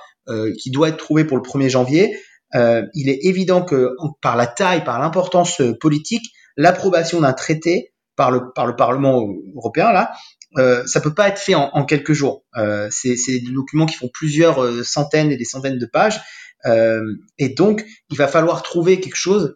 qui 0.59 0.71
doit 0.71 0.89
être 0.89 0.97
trouvé 0.97 1.25
pour 1.25 1.37
le 1.37 1.43
1er 1.43 1.69
janvier, 1.69 2.17
euh, 2.55 2.83
il 2.95 3.09
est 3.09 3.21
évident 3.23 3.63
que 3.63 3.95
par 4.21 4.37
la 4.37 4.47
taille, 4.47 4.85
par 4.85 4.99
l'importance 4.99 5.61
euh, 5.61 5.77
politique, 5.79 6.33
l'approbation 6.57 7.21
d'un 7.21 7.33
traité 7.33 7.93
par 8.17 8.31
le, 8.31 8.53
par 8.55 8.67
le 8.67 8.77
Parlement 8.77 9.27
européen, 9.55 9.93
là, 9.93 10.13
euh, 10.59 10.85
ça 10.87 11.01
peut 11.01 11.15
pas 11.15 11.29
être 11.29 11.39
fait 11.39 11.55
en, 11.55 11.71
en 11.73 11.85
quelques 11.85 12.13
jours. 12.13 12.45
Euh, 12.57 12.89
c'est 12.91 13.15
des 13.27 13.53
documents 13.53 13.87
qui 13.87 13.97
font 13.97 14.11
plusieurs 14.13 14.63
euh, 14.63 14.83
centaines 14.83 15.31
et 15.31 15.37
des 15.37 15.45
centaines 15.45 15.79
de 15.79 15.87
pages. 15.87 16.21
Euh, 16.67 17.03
et 17.39 17.51
donc, 17.51 17.85
il 18.11 18.19
va 18.19 18.29
falloir 18.29 18.63
trouver 18.63 19.01
quelque 19.01 19.17
chose 19.17 19.55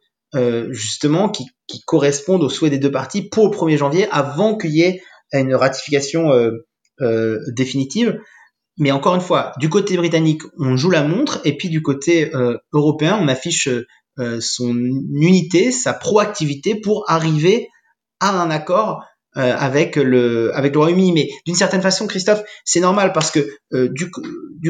justement 0.70 1.28
qui, 1.28 1.46
qui, 1.68 1.80
corresponde 1.86 2.42
aux 2.42 2.48
souhaits 2.48 2.72
des 2.72 2.80
deux 2.80 2.90
parties 2.90 3.22
pour 3.22 3.46
le 3.48 3.56
1er 3.56 3.76
janvier 3.76 4.08
avant 4.10 4.56
qu'il 4.56 4.72
y 4.72 4.82
ait 4.82 5.00
une 5.32 5.54
ratification 5.54 6.32
définitive. 7.54 8.18
Mais 8.78 8.90
encore 8.90 9.14
une 9.14 9.20
fois, 9.20 9.52
du 9.58 9.68
côté 9.68 9.96
britannique, 9.96 10.42
on 10.58 10.76
joue 10.76 10.90
la 10.90 11.04
montre, 11.04 11.40
et 11.44 11.56
puis 11.56 11.68
du 11.68 11.80
côté 11.82 12.34
euh, 12.34 12.58
européen, 12.72 13.18
on 13.20 13.28
affiche 13.28 13.68
euh, 14.18 14.40
son 14.40 14.74
unité, 14.74 15.70
sa 15.70 15.92
proactivité 15.92 16.74
pour 16.74 17.04
arriver 17.08 17.68
à 18.20 18.30
un 18.30 18.50
accord 18.50 19.04
euh, 19.36 19.54
avec 19.56 19.96
le 19.96 20.54
avec 20.56 20.72
le 20.74 20.78
Royaume-Uni. 20.80 21.12
Mais 21.12 21.28
d'une 21.46 21.54
certaine 21.54 21.82
façon, 21.82 22.06
Christophe, 22.06 22.42
c'est 22.64 22.80
normal 22.80 23.12
parce 23.12 23.30
que 23.30 23.48
du, 23.72 24.10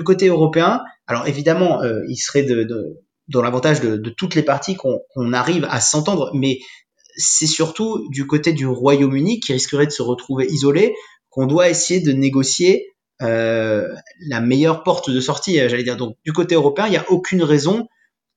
côté 0.03 0.29
européen, 0.29 0.83
alors 1.07 1.27
évidemment, 1.27 1.81
il 2.09 2.17
serait 2.17 2.43
de, 2.43 2.67
dans 3.29 3.43
l'avantage 3.43 3.81
de, 3.81 4.11
toutes 4.11 4.35
les 4.35 4.43
parties 4.43 4.77
qu'on 4.77 5.33
arrive 5.33 5.67
à 5.71 5.81
s'entendre, 5.81 6.31
mais 6.35 6.59
c'est 7.17 7.47
surtout 7.47 8.07
du 8.11 8.26
côté 8.26 8.52
du 8.52 8.67
Royaume-Uni 8.67 9.40
qui 9.40 9.52
risquerait 9.52 9.87
de 9.87 9.93
se 9.93 10.02
retrouver 10.02 10.47
isolé 10.47 10.95
qu'on 11.31 11.47
doit 11.47 11.69
essayer 11.69 12.00
de 12.00 12.12
négocier 12.12 12.94
la 13.21 14.40
meilleure 14.40 14.83
porte 14.83 15.11
de 15.11 15.21
sortie, 15.21 15.61
euh, 15.61 15.68
j'allais 15.68 15.85
dire. 15.85 15.97
Donc 15.97 16.16
du 16.25 16.33
côté 16.33 16.54
européen, 16.54 16.87
il 16.87 16.90
n'y 16.90 16.97
a 16.97 17.11
aucune 17.11 17.42
raison 17.42 17.87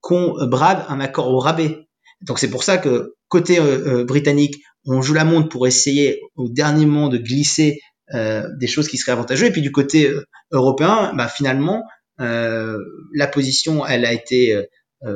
qu'on 0.01 0.36
brade 0.48 0.86
un 0.89 1.00
accord 1.00 1.29
au 1.29 1.39
rabais. 1.39 1.88
Donc 2.22 2.39
c'est 2.39 2.50
pour 2.50 2.63
ça 2.63 2.77
que 2.77 3.15
côté 3.27 3.60
euh, 3.60 4.05
britannique, 4.05 4.55
on 4.86 5.01
joue 5.01 5.13
la 5.13 5.25
montre 5.25 5.50
pour 5.50 5.67
essayer 5.67 6.22
au 6.36 6.50
dernier 6.50 6.86
moment 6.86 7.10
de 7.10 7.17
glisser 7.17 7.79
des 8.13 8.67
choses 8.67 8.88
qui 8.88 8.98
seraient 8.98 9.12
avantageuses. 9.12 9.50
Et 9.50 9.51
puis 9.51 9.62
du 9.62 9.74
côté 9.74 10.10
européen, 10.53 11.12
bah, 11.17 11.27
finalement, 11.27 11.84
la 12.17 13.27
position, 13.34 13.86
elle 13.86 14.05
a 14.05 14.13
été 14.13 14.57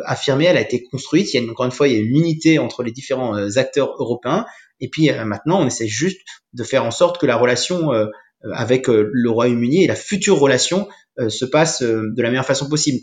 affirmée, 0.05 0.43
elle 0.43 0.57
a 0.57 0.61
été 0.61 0.83
construite. 0.83 1.33
Il 1.33 1.41
y 1.41 1.47
a 1.47 1.49
encore 1.49 1.65
une 1.65 1.71
fois, 1.71 1.87
il 1.87 1.93
y 1.93 1.95
a 1.95 1.99
une 1.99 2.17
unité 2.17 2.59
entre 2.59 2.83
les 2.83 2.91
différents 2.91 3.33
acteurs 3.55 3.95
européens. 3.97 4.45
Et 4.81 4.89
puis 4.89 5.09
maintenant, 5.25 5.61
on 5.61 5.67
essaie 5.67 5.87
juste 5.87 6.19
de 6.53 6.63
faire 6.63 6.83
en 6.83 6.91
sorte 6.91 7.19
que 7.19 7.25
la 7.25 7.37
relation 7.37 7.93
euh, 7.93 8.07
avec 8.53 8.89
euh, 8.89 9.09
le 9.11 9.29
Royaume-Uni 9.29 9.83
et 9.83 9.87
la 9.87 9.95
future 9.95 10.39
relation 10.39 10.87
euh, 11.19 11.29
se 11.29 11.45
passe 11.45 11.81
de 11.81 12.21
la 12.21 12.29
meilleure 12.29 12.45
façon 12.45 12.69
possible. 12.69 12.99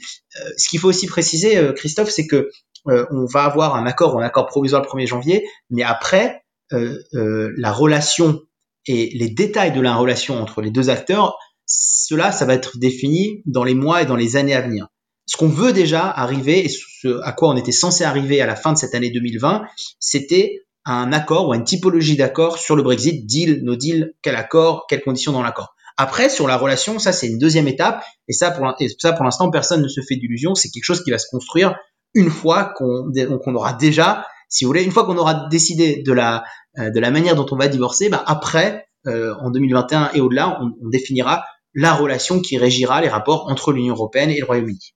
ce 0.56 0.68
qu'il 0.68 0.80
faut 0.80 0.88
aussi 0.88 1.06
préciser, 1.06 1.72
Christophe, 1.76 2.10
c'est 2.10 2.26
que 2.26 2.48
on 2.86 3.26
va 3.26 3.44
avoir 3.44 3.74
un 3.76 3.84
accord, 3.86 4.18
un 4.18 4.24
accord 4.24 4.46
provisoire 4.46 4.82
le 4.82 4.88
1er 4.88 5.06
janvier, 5.06 5.46
mais 5.68 5.82
après, 5.82 6.42
la 6.70 7.72
relation 7.72 8.40
et 8.86 9.10
les 9.14 9.28
détails 9.28 9.72
de 9.72 9.80
la 9.80 9.94
relation 9.94 10.40
entre 10.40 10.62
les 10.62 10.70
deux 10.70 10.88
acteurs, 10.88 11.36
cela, 11.66 12.32
ça 12.32 12.46
va 12.46 12.54
être 12.54 12.78
défini 12.78 13.42
dans 13.44 13.64
les 13.64 13.74
mois 13.74 14.02
et 14.02 14.06
dans 14.06 14.16
les 14.16 14.36
années 14.36 14.54
à 14.54 14.62
venir. 14.62 14.88
Ce 15.26 15.36
qu'on 15.36 15.48
veut 15.48 15.74
déjà 15.74 16.08
arriver 16.08 16.64
et 16.64 16.68
ce 16.70 17.20
à 17.22 17.32
quoi 17.32 17.50
on 17.50 17.56
était 17.56 17.72
censé 17.72 18.04
arriver 18.04 18.40
à 18.40 18.46
la 18.46 18.56
fin 18.56 18.72
de 18.72 18.78
cette 18.78 18.94
année 18.94 19.10
2020, 19.10 19.66
c'était 20.00 20.62
un 20.88 21.12
accord 21.12 21.48
ou 21.48 21.54
une 21.54 21.64
typologie 21.64 22.16
d'accord 22.16 22.58
sur 22.58 22.74
le 22.74 22.82
Brexit, 22.82 23.26
deal, 23.26 23.60
no 23.62 23.76
deal, 23.76 24.14
quel 24.22 24.36
accord, 24.36 24.86
quelles 24.88 25.02
conditions 25.02 25.32
dans 25.32 25.42
l'accord. 25.42 25.74
Après, 25.96 26.28
sur 26.28 26.46
la 26.46 26.56
relation, 26.56 26.98
ça 26.98 27.12
c'est 27.12 27.26
une 27.26 27.38
deuxième 27.38 27.68
étape, 27.68 28.02
et 28.28 28.32
ça 28.32 28.50
pour, 28.50 28.64
l'instant 28.64 29.50
personne 29.50 29.82
ne 29.82 29.88
se 29.88 30.00
fait 30.00 30.16
d'illusion, 30.16 30.54
c'est 30.54 30.70
quelque 30.70 30.84
chose 30.84 31.02
qui 31.02 31.10
va 31.10 31.18
se 31.18 31.26
construire 31.30 31.76
une 32.14 32.30
fois 32.30 32.72
qu'on 32.76 33.54
aura 33.54 33.74
déjà, 33.74 34.24
si 34.48 34.64
vous 34.64 34.70
voulez, 34.70 34.82
une 34.82 34.92
fois 34.92 35.04
qu'on 35.04 35.18
aura 35.18 35.48
décidé 35.50 36.02
de 36.02 36.12
la, 36.12 36.44
euh, 36.78 36.90
de 36.90 37.00
la 37.00 37.10
manière 37.10 37.34
dont 37.34 37.46
on 37.50 37.56
va 37.56 37.68
divorcer, 37.68 38.08
bah 38.08 38.22
après, 38.26 38.86
euh, 39.06 39.34
en 39.40 39.50
2021 39.50 40.10
et 40.14 40.20
au-delà, 40.20 40.58
on 40.60 40.88
définira 40.88 41.44
la 41.74 41.94
relation 41.94 42.40
qui 42.40 42.56
régira 42.56 43.00
les 43.00 43.08
rapports 43.08 43.48
entre 43.48 43.72
l'Union 43.72 43.94
européenne 43.94 44.30
et 44.30 44.38
le 44.38 44.46
Royaume-Uni. 44.46 44.94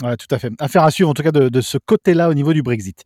Tout 0.00 0.34
à 0.34 0.38
fait. 0.38 0.52
Affaire 0.58 0.82
à 0.82 0.90
suivre, 0.90 1.10
en 1.10 1.14
tout 1.14 1.22
cas, 1.22 1.30
de, 1.30 1.60
ce 1.60 1.78
côté-là 1.78 2.28
au 2.28 2.34
niveau 2.34 2.52
du 2.52 2.62
Brexit. 2.62 3.04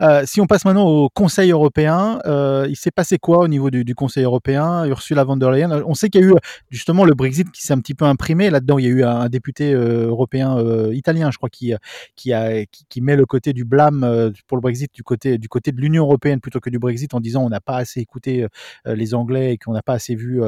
Euh, 0.00 0.22
si 0.24 0.40
on 0.40 0.46
passe 0.46 0.64
maintenant 0.64 0.86
au 0.86 1.10
Conseil 1.10 1.50
européen, 1.50 2.20
euh, 2.24 2.66
il 2.70 2.76
s'est 2.76 2.90
passé 2.90 3.18
quoi 3.18 3.40
au 3.40 3.48
niveau 3.48 3.70
du, 3.70 3.94
Conseil 3.94 4.24
européen? 4.24 4.86
Ursula 4.86 5.24
von 5.24 5.36
der 5.36 5.50
Leyen, 5.50 5.82
on 5.84 5.94
sait 5.94 6.08
qu'il 6.08 6.22
y 6.22 6.24
a 6.24 6.28
eu 6.28 6.32
justement 6.70 7.04
le 7.04 7.14
Brexit 7.14 7.50
qui 7.50 7.62
s'est 7.62 7.74
un 7.74 7.80
petit 7.80 7.94
peu 7.94 8.06
imprimé. 8.06 8.48
Là-dedans, 8.48 8.78
il 8.78 8.84
y 8.84 8.88
a 8.88 8.90
eu 8.90 9.04
un, 9.04 9.28
député 9.28 9.74
euh, 9.74 10.06
européen 10.06 10.56
italien, 10.92 11.30
je 11.30 11.36
crois, 11.36 11.50
qui, 11.50 11.74
qui, 12.16 13.00
met 13.02 13.16
le 13.16 13.26
côté 13.26 13.52
du 13.52 13.64
blâme 13.64 14.32
pour 14.46 14.56
le 14.56 14.62
Brexit 14.62 14.94
du 14.94 15.02
côté, 15.02 15.36
du 15.36 15.48
côté 15.48 15.72
de 15.72 15.80
l'Union 15.80 16.04
européenne 16.04 16.40
plutôt 16.40 16.60
que 16.60 16.70
du 16.70 16.78
Brexit 16.78 17.12
en 17.12 17.20
disant 17.20 17.44
on 17.44 17.50
n'a 17.50 17.60
pas 17.60 17.76
assez 17.76 18.00
écouté 18.00 18.46
les 18.86 19.14
Anglais 19.14 19.52
et 19.52 19.58
qu'on 19.58 19.72
n'a 19.72 19.82
pas 19.82 19.94
assez 19.94 20.14
vu 20.14 20.40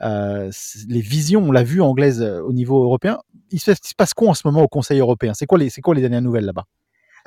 les 0.00 1.00
visions, 1.00 1.44
on 1.44 1.52
l'a 1.52 1.62
vu 1.62 1.80
anglaise 1.80 2.22
au 2.22 2.52
niveau 2.52 2.82
européen. 2.82 3.18
Il 3.50 3.60
se 3.60 3.72
passe 3.96 4.14
quoi 4.14 4.30
en 4.30 4.34
ce 4.34 4.42
moment 4.46 4.62
au 4.62 4.68
Conseil 4.68 4.98
européen? 4.98 5.32
C'est 5.70 5.80
quoi 5.80 5.94
les, 5.94 6.00
dernières 6.00 6.22
nouvelles 6.22 6.44
là-bas? 6.44 6.64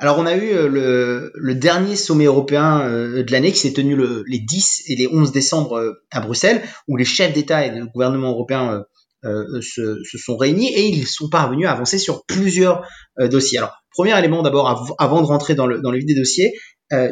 Alors 0.00 0.18
on 0.18 0.26
a 0.26 0.36
eu 0.36 0.52
euh, 0.52 1.30
le, 1.34 1.54
dernier 1.54 1.96
sommet 1.96 2.26
européen 2.26 2.82
euh, 2.82 3.24
de 3.24 3.32
l'année 3.32 3.50
qui 3.50 3.58
s'est 3.58 3.72
tenu 3.72 3.96
le, 3.96 4.22
les 4.28 4.38
10 4.38 4.84
et 4.86 4.94
les 4.94 5.08
11 5.08 5.32
décembre 5.32 5.76
euh, 5.76 6.04
à 6.12 6.20
Bruxelles, 6.20 6.62
où 6.86 6.96
les 6.96 7.04
chefs 7.04 7.32
d'État 7.32 7.66
et 7.66 7.70
de 7.70 7.84
gouvernement 7.84 8.30
européens 8.30 8.84
euh, 9.24 9.60
se, 9.60 9.96
sont 10.04 10.36
réunis 10.36 10.72
et 10.72 10.86
ils 10.86 11.06
sont 11.06 11.28
parvenus 11.28 11.66
à 11.66 11.72
avancer 11.72 11.98
sur 11.98 12.24
plusieurs 12.26 12.86
dossiers. 13.18 13.58
Alors 13.58 13.74
premier 13.90 14.16
élément 14.16 14.42
d'abord 14.42 14.68
av 14.68 14.92
avant 14.98 15.20
de 15.20 15.26
rentrer 15.26 15.56
dans 15.56 15.66
le, 15.66 15.80
dans 15.80 15.90
des 15.90 16.14
dossiers, 16.14 16.52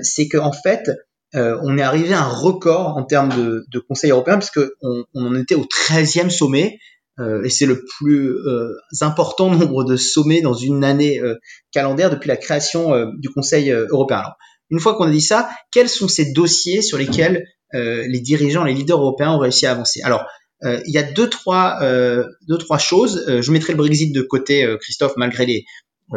c'est 0.03 0.29
qu'en 0.29 0.53
fait 0.53 0.89
on 1.35 1.77
est 1.77 1.83
arrivé 1.83 2.15
à 2.15 2.23
un 2.23 2.29
record 2.29 2.97
en 2.97 3.03
termes 3.03 3.31
de, 3.31 3.65
de 3.69 3.79
Conseil 3.81 4.13
européen 4.13 4.39
puisque 4.39 4.61
on, 4.81 5.05
on 5.15 5.27
en 5.27 5.35
était 5.35 5.57
au 5.57 5.65
13e 5.65 6.31
sommet 6.31 6.79
euh, 7.19 7.43
et 7.45 7.51
c'est 7.51 7.67
le 7.67 7.85
plus 7.99 8.31
euh, 8.31 8.75
important 9.01 9.51
nombre 9.51 9.85
de 9.85 9.97
sommets 9.97 10.43
dans 10.43 10.55
une 10.55 10.85
année 10.85 11.21
euh, 11.21 11.35
calendaire 11.73 12.11
depuis 12.11 12.29
la 12.29 12.37
création 12.37 12.93
du 13.19 13.31
Conseil 13.31 13.71
européen. 13.71 14.19
Alors, 14.19 14.37
une 14.71 14.81
fois 14.81 14.97
qu'on 14.97 15.05
a 15.05 15.11
dit 15.11 15.21
ça, 15.21 15.49
quels 15.73 15.89
sont 15.89 16.09
ces 16.09 16.33
dossiers 16.33 16.83
sur 16.83 16.99
lesquels 16.99 17.47
les 17.73 18.21
dirigeants, 18.21 18.65
les 18.65 18.73
leaders 18.73 18.99
européens 18.99 19.33
ont 19.33 19.39
réussi 19.39 19.67
à 19.67 19.73
avancer? 19.73 20.01
Alors, 20.03 20.25
il 20.63 20.93
y 20.93 20.99
a 20.99 21.03
deux 21.03 21.29
trois, 21.29 21.79
deux, 21.83 22.59
trois 22.59 22.79
choses. 22.79 23.25
je 23.29 23.53
mettrai 23.53 23.75
le 23.75 23.77
Brexit 23.77 24.13
de 24.13 24.23
côté, 24.23 24.67
Christophe, 24.81 25.13
malgré 25.17 25.47
les, 25.47 25.65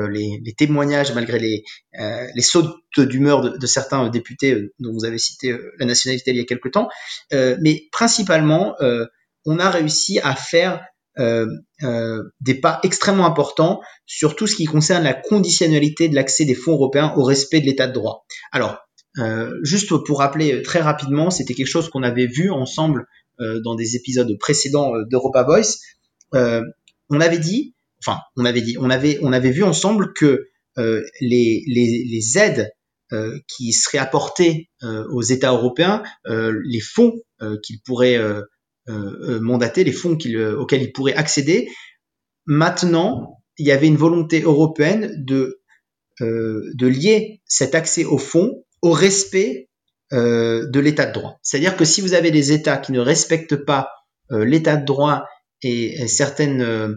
les, 0.09 0.39
les, 0.43 0.53
témoignages, 0.53 1.13
malgré 1.13 1.37
les, 1.37 1.63
euh, 1.99 2.25
les 2.33 2.41
sautes 2.41 2.75
d'humeur 2.97 3.41
de, 3.41 3.57
de, 3.57 3.67
certains 3.67 4.09
députés 4.09 4.71
dont 4.79 4.93
vous 4.93 5.05
avez 5.05 5.17
cité 5.19 5.55
la 5.77 5.85
nationalité 5.85 6.31
il 6.31 6.37
y 6.37 6.41
a 6.41 6.45
quelque 6.45 6.69
temps. 6.69 6.89
mais 7.31 7.87
principalement, 7.91 8.75
on 9.49 9.57
a 9.57 9.71
réussi 9.71 10.19
à 10.19 10.35
faire 10.35 10.85
euh, 11.17 11.47
euh, 11.83 12.21
des 12.39 12.53
pas 12.53 12.79
extrêmement 12.83 13.25
importants 13.25 13.81
sur 14.05 14.35
tout 14.35 14.45
ce 14.45 14.55
qui 14.55 14.65
concerne 14.65 15.03
la 15.03 15.15
conditionnalité 15.15 16.07
de 16.07 16.15
l'accès 16.15 16.45
des 16.45 16.53
fonds 16.53 16.73
européens 16.73 17.13
au 17.17 17.23
respect 17.23 17.59
de 17.59 17.65
l'état 17.65 17.87
de 17.87 17.93
droit. 17.93 18.25
Alors, 18.51 18.77
euh, 19.17 19.51
juste 19.63 19.91
pour 20.05 20.19
rappeler 20.19 20.61
très 20.61 20.79
rapidement, 20.79 21.31
c'était 21.31 21.55
quelque 21.55 21.67
chose 21.67 21.89
qu'on 21.89 22.03
avait 22.03 22.27
vu 22.27 22.51
ensemble 22.51 23.05
dans 23.63 23.75
des 23.75 23.95
épisodes 23.95 24.37
précédents 24.37 24.91
d'Europa 25.09 25.43
Voice. 25.43 25.77
On 26.33 27.21
avait 27.21 27.39
dit, 27.39 27.73
enfin, 28.05 28.19
on 28.35 28.43
avait 28.43 28.61
dit, 28.61 28.75
on 28.77 28.89
avait, 28.89 29.17
on 29.21 29.31
avait 29.31 29.51
vu 29.51 29.63
ensemble 29.63 30.11
que 30.13 30.45
les, 31.21 32.37
aides 32.37 32.69
qui 33.47 33.71
seraient 33.71 33.97
apportées 33.97 34.69
aux 34.83 35.21
États 35.21 35.53
européens, 35.53 36.03
les 36.25 36.81
fonds 36.81 37.13
qu'ils 37.63 37.79
pourraient 37.85 38.19
mandater, 39.41 39.83
les 39.83 39.91
fonds 39.91 40.17
euh, 40.25 40.57
auxquels 40.57 40.81
ils 40.81 40.91
pourraient 40.91 41.15
accéder. 41.15 41.69
Maintenant, 42.45 43.37
il 43.57 43.65
y 43.65 43.71
avait 43.71 43.87
une 43.87 43.97
volonté 43.97 44.41
européenne 44.41 45.13
de, 45.17 45.61
de 46.21 46.87
lier 46.87 47.41
cet 47.45 47.75
accès 47.75 48.05
aux 48.05 48.17
fonds 48.17 48.63
au 48.81 48.91
respect 48.91 49.69
de 50.11 50.79
l'état 50.79 51.05
de 51.05 51.13
droit. 51.13 51.39
C'est-à-dire 51.43 51.75
que 51.75 51.85
si 51.85 52.01
vous 52.01 52.13
avez 52.13 52.31
des 52.31 52.51
États 52.51 52.77
qui 52.77 52.93
ne 52.93 52.99
respectent 52.99 53.57
pas 53.57 53.89
l'état 54.31 54.77
de 54.77 54.85
droit 54.85 55.25
et, 55.61 56.07
certaines 56.07 56.95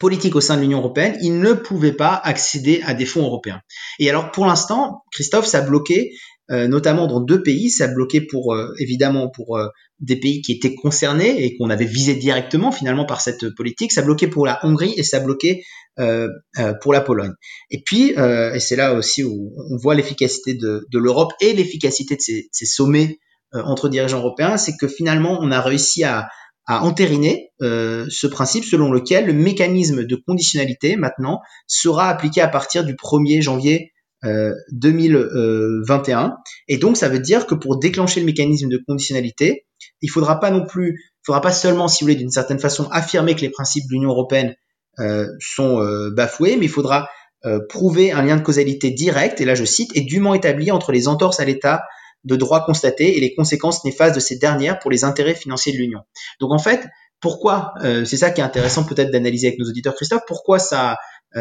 politiques 0.00 0.36
au 0.36 0.40
sein 0.40 0.56
de 0.56 0.62
l'Union 0.62 0.78
européenne, 0.78 1.16
ils 1.22 1.38
ne 1.38 1.52
pouvaient 1.52 1.92
pas 1.92 2.14
accéder 2.14 2.82
à 2.84 2.92
des 2.92 3.06
fonds 3.06 3.22
européens. 3.22 3.60
Et 3.98 4.10
alors 4.10 4.30
pour 4.32 4.46
l'instant, 4.46 5.04
Christophe, 5.12 5.46
ça 5.46 5.58
a 5.58 5.62
bloqué, 5.62 6.12
notamment 6.50 7.06
dans 7.06 7.20
deux 7.20 7.42
pays, 7.42 7.70
ça 7.70 7.84
a 7.84 7.88
bloqué 7.88 8.20
pour 8.22 8.56
évidemment 8.78 9.28
pour 9.28 9.58
des 10.00 10.16
pays 10.16 10.42
qui 10.42 10.52
étaient 10.52 10.74
concernés 10.74 11.44
et 11.44 11.56
qu'on 11.56 11.70
avait 11.70 11.84
visé 11.84 12.14
directement 12.14 12.72
finalement 12.72 13.04
par 13.04 13.20
cette 13.20 13.54
politique. 13.54 13.92
Ça 13.92 14.02
bloquait 14.02 14.28
pour 14.28 14.46
la 14.46 14.58
Hongrie 14.62 14.94
et 14.96 15.02
ça 15.02 15.20
bloquait 15.20 15.62
euh, 15.98 16.28
euh, 16.58 16.74
pour 16.80 16.92
la 16.92 17.00
Pologne. 17.00 17.32
Et 17.70 17.82
puis, 17.84 18.16
euh, 18.16 18.54
et 18.54 18.60
c'est 18.60 18.76
là 18.76 18.94
aussi 18.94 19.24
où 19.24 19.52
on 19.70 19.76
voit 19.76 19.96
l'efficacité 19.96 20.54
de, 20.54 20.86
l'Europe 20.92 21.32
et 21.40 21.52
l'efficacité 21.52 22.14
de 22.14 22.20
ces, 22.20 22.66
sommets 22.66 23.18
euh, 23.54 23.62
entre 23.64 23.88
dirigeants 23.88 24.18
européens, 24.18 24.56
c'est 24.56 24.76
que 24.76 24.86
finalement 24.86 25.38
on 25.40 25.50
a 25.50 25.60
réussi 25.60 26.04
à, 26.04 26.28
à 26.66 26.84
entériner 26.84 27.50
euh, 27.62 28.06
ce 28.10 28.28
principe 28.28 28.64
selon 28.64 28.92
lequel 28.92 29.26
le 29.26 29.32
mécanisme 29.32 30.04
de 30.04 30.16
conditionnalité 30.24 30.94
maintenant 30.94 31.40
sera 31.66 32.08
appliqué 32.10 32.40
à 32.40 32.48
partir 32.48 32.84
du 32.84 32.94
1er 32.94 33.42
janvier 33.42 33.90
2021. 34.22 36.24
Euh, 36.24 36.30
et 36.68 36.78
donc, 36.78 36.96
ça 36.96 37.08
veut 37.08 37.20
dire 37.20 37.46
que 37.46 37.54
pour 37.54 37.78
déclencher 37.78 38.20
le 38.20 38.26
mécanisme 38.26 38.68
de 38.68 38.80
conditionnalité, 38.86 39.66
il 40.00 40.10
faudra 40.10 40.40
pas 40.40 40.50
non 40.50 40.66
plus, 40.66 40.90
il 40.90 41.24
faudra 41.24 41.40
pas 41.40 41.52
seulement, 41.52 41.88
si 41.88 42.02
vous 42.02 42.06
voulez, 42.06 42.16
d'une 42.16 42.30
certaine 42.30 42.58
façon, 42.58 42.88
affirmer 42.90 43.34
que 43.34 43.42
les 43.42 43.50
principes 43.50 43.84
de 43.88 43.92
l'Union 43.92 44.10
européenne 44.10 44.54
euh, 44.98 45.26
sont 45.40 45.80
euh, 45.80 46.10
bafoués, 46.10 46.56
mais 46.56 46.66
il 46.66 46.70
faudra 46.70 47.08
euh, 47.44 47.60
prouver 47.68 48.10
un 48.10 48.22
lien 48.22 48.36
de 48.36 48.42
causalité 48.42 48.90
direct, 48.90 49.40
et 49.40 49.44
là 49.44 49.54
je 49.54 49.64
cite, 49.64 49.96
est 49.96 50.00
dûment 50.00 50.34
établi 50.34 50.72
entre 50.72 50.90
les 50.90 51.06
entorses 51.06 51.38
à 51.38 51.44
l'état 51.44 51.84
de 52.24 52.34
droit 52.34 52.66
constaté 52.66 53.16
et 53.16 53.20
les 53.20 53.32
conséquences 53.32 53.84
néfastes 53.84 54.16
de 54.16 54.20
ces 54.20 54.38
dernières 54.38 54.80
pour 54.80 54.90
les 54.90 55.04
intérêts 55.04 55.36
financiers 55.36 55.72
de 55.72 55.78
l'Union. 55.78 56.00
Donc 56.40 56.52
en 56.52 56.58
fait, 56.58 56.84
pourquoi, 57.20 57.74
euh, 57.84 58.04
c'est 58.04 58.16
ça 58.16 58.32
qui 58.32 58.40
est 58.40 58.44
intéressant 58.44 58.82
peut-être 58.82 59.12
d'analyser 59.12 59.46
avec 59.46 59.60
nos 59.60 59.68
auditeurs, 59.68 59.94
Christophe, 59.94 60.22
pourquoi 60.26 60.58
ça, 60.58 60.96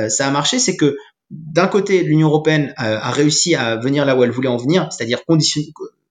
ça 0.09 0.27
a 0.27 0.31
marché, 0.31 0.59
c'est 0.59 0.75
que 0.75 0.97
d'un 1.29 1.67
côté, 1.67 2.03
l'Union 2.03 2.29
européenne 2.29 2.73
a, 2.77 3.11
réussi 3.11 3.55
à 3.55 3.75
venir 3.75 4.05
là 4.05 4.15
où 4.15 4.23
elle 4.23 4.31
voulait 4.31 4.47
en 4.47 4.57
venir, 4.57 4.87
c'est-à-dire 4.91 5.19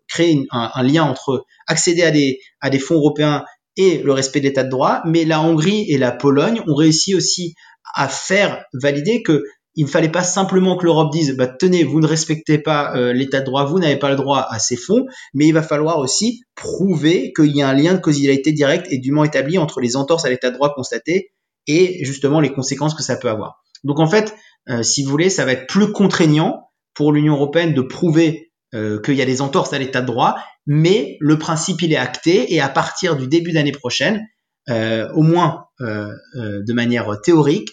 créer 0.09 0.47
un, 0.51 0.83
lien 0.83 1.05
entre 1.05 1.45
accéder 1.67 2.03
à 2.03 2.11
des, 2.11 2.39
à 2.61 2.71
des 2.71 2.79
fonds 2.79 2.97
européens 2.97 3.45
et 3.77 3.99
le 3.99 4.13
respect 4.13 4.41
de 4.41 4.45
l'état 4.45 4.65
de 4.65 4.71
droit, 4.71 5.01
mais 5.05 5.25
la 5.25 5.41
Hongrie 5.41 5.91
et 5.91 5.99
la 5.99 6.13
Pologne 6.13 6.61
ont 6.67 6.75
réussi 6.75 7.15
aussi 7.15 7.55
à 7.95 8.09
faire 8.09 8.65
valider 8.73 9.23
que 9.23 9.45
il 9.79 9.85
ne 9.85 9.91
fallait 9.91 10.09
pas 10.09 10.23
simplement 10.23 10.77
que 10.77 10.85
l'Europe 10.87 11.13
dise 11.13 11.37
bah, 11.37 11.47
tenez, 11.47 11.85
vous 11.85 12.01
ne 12.01 12.07
respectez 12.07 12.59
pas 12.59 12.97
euh, 12.97 13.13
l'état 13.13 13.41
de 13.41 13.45
droit, 13.45 13.65
vous 13.67 13.79
n'avez 13.79 13.99
pas 13.99 14.09
le 14.09 14.17
droit 14.17 14.47
à 14.49 14.59
ces 14.59 14.77
fonds, 14.77 15.05
mais 15.35 15.47
il 15.47 15.53
va 15.53 15.63
falloir 15.63 15.99
aussi 15.99 16.43
prouver 16.55 17.33
qu'il 17.35 17.55
y 17.55 17.61
a 17.61 17.69
un 17.69 17.75
lien 17.75 17.93
de 17.93 18.01
causalité 18.01 18.53
directe 18.53 18.87
et 18.91 18.99
dûment 18.99 19.25
établi 19.25 19.59
entre 19.59 19.81
les 19.81 19.97
entorses 19.97 20.25
à 20.25 20.31
l'état 20.31 20.49
de 20.49 20.55
droit 20.55 20.73
constaté 20.75 21.31
et 21.67 22.03
justement 22.05 22.41
les 22.41 22.53
conséquences 22.53 22.95
que 22.95 23.03
ça 23.03 23.17
peut 23.17 23.29
avoir. 23.29 23.63
Donc 23.85 24.01
en 24.01 24.07
fait, 24.07 24.35
euh, 24.69 24.83
si 24.83 25.05
vous 25.05 25.11
voulez, 25.11 25.31
ça 25.31 25.45
va 25.45 25.53
être 25.53 25.67
plus 25.67 25.93
contraignant 25.93 26.71
pour 26.95 27.13
l'Union 27.13 27.35
européenne 27.35 27.75
de 27.75 27.83
prouver 27.83 28.51
euh, 28.75 29.01
qu'il 29.01 29.15
y 29.15 29.23
a 29.23 29.27
des 29.27 29.41
entorses 29.43 29.73
à 29.73 29.79
l'état 29.79 30.01
de 30.01 30.07
droit, 30.07 30.37
mais 30.67 31.17
le 31.21 31.39
principe 31.39 31.83
il 31.83 31.93
est 31.93 31.99
acté 31.99 32.53
et 32.55 32.61
à 32.61 32.69
partir 32.69 33.17
du 33.17 33.29
début 33.29 33.53
d'année 33.53 33.73
prochaine, 33.73 34.27
euh, 34.69 35.09
au 35.13 35.23
moins 35.23 35.65
de 35.79 36.73
manière 36.73 37.21
théorique, 37.23 37.69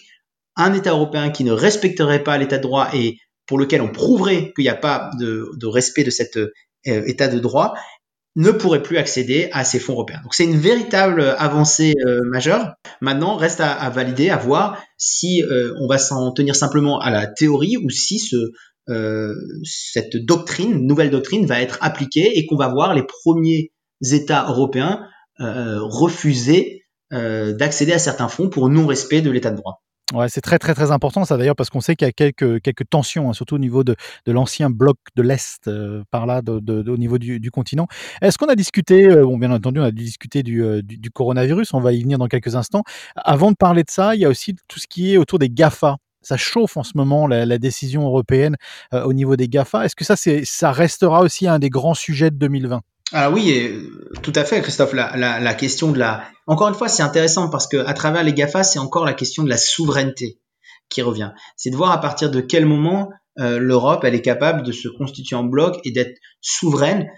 un 0.56 0.74
État 0.74 0.90
européen 0.90 1.30
qui 1.30 1.42
ne 1.42 1.52
respecterait 1.52 2.22
pas 2.22 2.36
l'état 2.36 2.58
de 2.58 2.62
droit 2.62 2.90
et 2.92 3.16
pour 3.46 3.58
lequel 3.58 3.80
on 3.80 3.90
prouverait 3.90 4.52
qu'il 4.54 4.64
n'y 4.64 4.68
a 4.68 4.76
pas 4.76 5.10
de, 5.18 5.50
de, 5.56 5.66
respect 5.66 6.04
de 6.04 6.10
cet 6.10 6.38
état 6.84 7.28
de 7.28 7.38
droit, 7.38 7.74
ne 8.36 8.50
pourrait 8.50 8.82
plus 8.82 8.96
accéder 8.96 9.48
à 9.52 9.64
ces 9.64 9.78
fonds 9.78 9.92
européens. 9.92 10.20
Donc 10.22 10.34
c'est 10.34 10.44
une 10.44 10.58
véritable 10.58 11.34
avancée 11.38 11.94
euh, 12.04 12.20
majeure. 12.24 12.74
Maintenant, 13.00 13.36
reste 13.36 13.60
à, 13.60 13.88
valider, 13.90 14.30
à 14.30 14.36
voir 14.36 14.82
si 14.98 15.42
euh, 15.42 15.72
on 15.80 15.86
va 15.86 15.98
s'en 15.98 16.32
tenir 16.32 16.56
simplement 16.56 16.98
à 16.98 17.10
la 17.10 17.26
théorie 17.26 17.76
ou 17.76 17.90
si 17.90 18.18
ce, 18.18 18.36
euh, 18.88 19.34
cette 19.62 20.16
doctrine, 20.16 20.84
nouvelle 20.84 21.10
doctrine, 21.10 21.46
va 21.46 21.60
être 21.60 21.78
appliquée 21.80 22.38
et 22.38 22.46
qu'on 22.46 22.56
va 22.56 22.68
voir 22.68 22.94
les 22.94 23.04
premiers 23.04 23.70
États 24.02 24.46
européens 24.48 25.06
euh, 25.40 25.78
refuser 25.80 26.80
d'accéder 27.10 27.92
à 27.92 28.00
certains 28.00 28.26
fonds 28.26 28.48
pour 28.48 28.68
non-respect 28.68 29.20
de 29.20 29.30
l'état 29.30 29.52
de 29.52 29.56
droit. 29.56 29.84
Ouais, 30.12 30.28
c'est 30.28 30.42
très 30.42 30.58
très 30.58 30.74
très 30.74 30.90
important 30.90 31.24
ça 31.24 31.38
d'ailleurs 31.38 31.56
parce 31.56 31.70
qu'on 31.70 31.80
sait 31.80 31.96
qu'il 31.96 32.06
y 32.06 32.08
a 32.10 32.12
quelques 32.12 32.60
quelques 32.60 32.88
tensions, 32.90 33.30
hein, 33.30 33.32
surtout 33.32 33.54
au 33.54 33.58
niveau 33.58 33.84
de, 33.84 33.96
de 34.26 34.32
l'ancien 34.32 34.68
bloc 34.68 34.98
de 35.16 35.22
l'est 35.22 35.66
euh, 35.66 36.04
par 36.10 36.26
là, 36.26 36.42
de, 36.42 36.60
de, 36.60 36.90
au 36.90 36.98
niveau 36.98 37.16
du, 37.16 37.40
du 37.40 37.50
continent. 37.50 37.86
Est-ce 38.20 38.36
qu'on 38.36 38.48
a 38.48 38.54
discuté, 38.54 39.06
euh, 39.06 39.24
bon 39.24 39.38
bien 39.38 39.50
entendu 39.50 39.80
on 39.80 39.84
a 39.84 39.90
dû 39.90 40.04
discuter 40.04 40.42
du, 40.42 40.62
euh, 40.62 40.82
du, 40.82 40.98
du, 40.98 41.10
coronavirus, 41.10 41.72
on 41.72 41.80
va 41.80 41.92
y 41.94 42.02
venir 42.02 42.18
dans 42.18 42.28
quelques 42.28 42.54
instants. 42.54 42.82
Avant 43.16 43.50
de 43.50 43.56
parler 43.56 43.82
de 43.82 43.90
ça, 43.90 44.14
il 44.14 44.20
y 44.20 44.26
a 44.26 44.28
aussi 44.28 44.54
tout 44.68 44.78
ce 44.78 44.86
qui 44.86 45.14
est 45.14 45.16
autour 45.16 45.38
des 45.38 45.48
Gafa. 45.48 45.96
Ça 46.20 46.36
chauffe 46.36 46.76
en 46.76 46.82
ce 46.82 46.92
moment 46.96 47.26
la, 47.26 47.46
la 47.46 47.58
décision 47.58 48.04
européenne 48.04 48.56
au 48.92 49.12
niveau 49.14 49.36
des 49.36 49.48
Gafa. 49.48 49.84
Est-ce 49.86 49.96
que 49.96 50.04
ça 50.04 50.16
c'est 50.16 50.44
ça 50.44 50.70
restera 50.72 51.20
aussi 51.22 51.46
un 51.48 51.58
des 51.58 51.70
grands 51.70 51.94
sujets 51.94 52.30
de 52.30 52.36
2020 52.36 52.82
ah 53.14 53.30
oui, 53.30 53.88
tout 54.22 54.32
à 54.34 54.44
fait, 54.44 54.60
Christophe. 54.60 54.92
La, 54.92 55.16
la, 55.16 55.40
la 55.40 55.54
question 55.54 55.90
de 55.92 55.98
la. 55.98 56.24
Encore 56.46 56.68
une 56.68 56.74
fois, 56.74 56.88
c'est 56.88 57.02
intéressant 57.02 57.48
parce 57.48 57.66
que 57.66 57.78
à 57.78 57.94
travers 57.94 58.22
les 58.22 58.34
Gafa, 58.34 58.62
c'est 58.62 58.78
encore 58.78 59.04
la 59.04 59.14
question 59.14 59.42
de 59.42 59.48
la 59.48 59.56
souveraineté 59.56 60.38
qui 60.88 61.00
revient. 61.00 61.32
C'est 61.56 61.70
de 61.70 61.76
voir 61.76 61.92
à 61.92 62.00
partir 62.00 62.30
de 62.30 62.40
quel 62.40 62.66
moment 62.66 63.10
l'Europe 63.36 64.04
elle 64.04 64.14
est 64.14 64.22
capable 64.22 64.62
de 64.62 64.70
se 64.70 64.86
constituer 64.86 65.34
en 65.34 65.42
bloc 65.42 65.80
et 65.84 65.90
d'être 65.90 66.16
souveraine 66.40 67.08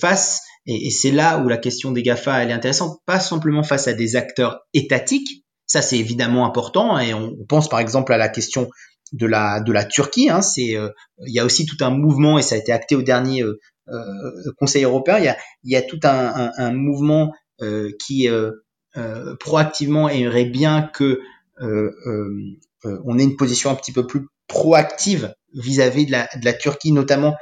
face 0.00 0.40
et, 0.66 0.86
et 0.86 0.90
c'est 0.90 1.10
là 1.10 1.38
où 1.38 1.48
la 1.48 1.56
question 1.56 1.92
des 1.92 2.02
GAFA 2.02 2.42
elle 2.42 2.50
est 2.50 2.54
intéressante, 2.54 3.00
pas 3.06 3.20
simplement 3.20 3.62
face 3.62 3.88
à 3.88 3.92
des 3.92 4.16
acteurs 4.16 4.60
étatiques, 4.74 5.44
ça 5.66 5.82
c'est 5.82 5.98
évidemment 5.98 6.44
important 6.44 6.98
et 6.98 7.14
on 7.14 7.36
pense 7.48 7.68
par 7.68 7.80
exemple 7.80 8.12
à 8.12 8.18
la 8.18 8.28
question 8.28 8.68
de 9.12 9.26
la 9.26 9.60
de 9.60 9.72
la 9.72 9.84
Turquie. 9.84 10.28
Hein, 10.30 10.42
c'est 10.42 10.76
euh, 10.76 10.88
il 11.26 11.32
y 11.32 11.40
a 11.40 11.44
aussi 11.44 11.66
tout 11.66 11.76
un 11.80 11.90
mouvement 11.90 12.38
et 12.38 12.42
ça 12.42 12.56
a 12.56 12.58
été 12.58 12.72
acté 12.72 12.96
au 12.96 13.02
dernier 13.02 13.42
euh, 13.42 13.46
euh, 13.46 13.58
Conseil 14.58 14.84
européen. 14.84 15.18
Il 15.18 15.24
y 15.24 15.28
a 15.28 15.36
il 15.64 15.72
y 15.72 15.76
a 15.76 15.82
tout 15.82 16.00
un, 16.04 16.50
un, 16.56 16.72
mouvement 16.72 17.32
qui 18.04 18.28
proactivement 19.40 20.08
aimerait 20.08 20.46
bien 20.46 20.82
que 20.92 21.20
on 21.60 23.18
ait 23.18 23.24
une 23.24 23.36
position 23.36 23.70
un 23.70 23.74
petit 23.74 23.92
peu 23.92 24.06
plus 24.06 24.26
proactive 24.48 25.34
vis-à-vis 25.54 26.06
de, 26.06 26.12
la, 26.12 26.28
de 26.36 26.44
la 26.44 26.52
Turquie, 26.52 26.92
notamment 26.92 27.34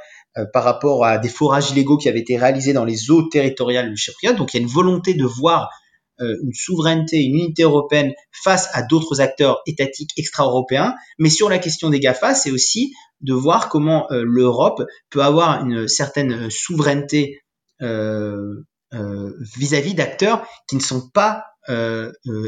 par 0.53 0.63
rapport 0.63 1.05
à 1.05 1.17
des 1.17 1.29
forages 1.29 1.71
illégaux 1.71 1.97
qui 1.97 2.09
avaient 2.09 2.19
été 2.19 2.37
réalisés 2.37 2.73
dans 2.73 2.85
les 2.85 3.09
eaux 3.09 3.23
territoriales 3.29 3.89
du 3.89 3.97
Chypriote. 3.97 4.35
Donc 4.35 4.53
il 4.53 4.57
y 4.57 4.59
a 4.59 4.63
une 4.63 4.71
volonté 4.71 5.13
de 5.13 5.25
voir 5.25 5.63
euh, 5.63 5.84
une 6.19 6.53
souveraineté, 6.53 7.17
une 7.17 7.35
unité 7.35 7.63
européenne 7.63 8.13
face 8.43 8.69
à 8.73 8.81
d'autres 8.83 9.21
acteurs 9.21 9.61
étatiques 9.67 10.11
extra-européens. 10.17 10.95
Mais 11.19 11.29
sur 11.29 11.49
la 11.49 11.59
question 11.59 11.89
des 11.89 11.99
GAFA, 11.99 12.33
c'est 12.35 12.51
aussi 12.51 12.93
de 13.21 13.33
voir 13.33 13.69
comment 13.69 14.11
euh, 14.11 14.23
l'Europe 14.25 14.83
peut 15.09 15.21
avoir 15.21 15.65
une 15.65 15.87
certaine 15.87 16.49
souveraineté 16.49 17.41
euh, 17.81 18.61
vis-à-vis 19.57 19.93
d'acteurs 19.93 20.47
qui 20.69 20.75
ne 20.77 20.81
sont 20.81 21.09
pas 21.09 21.43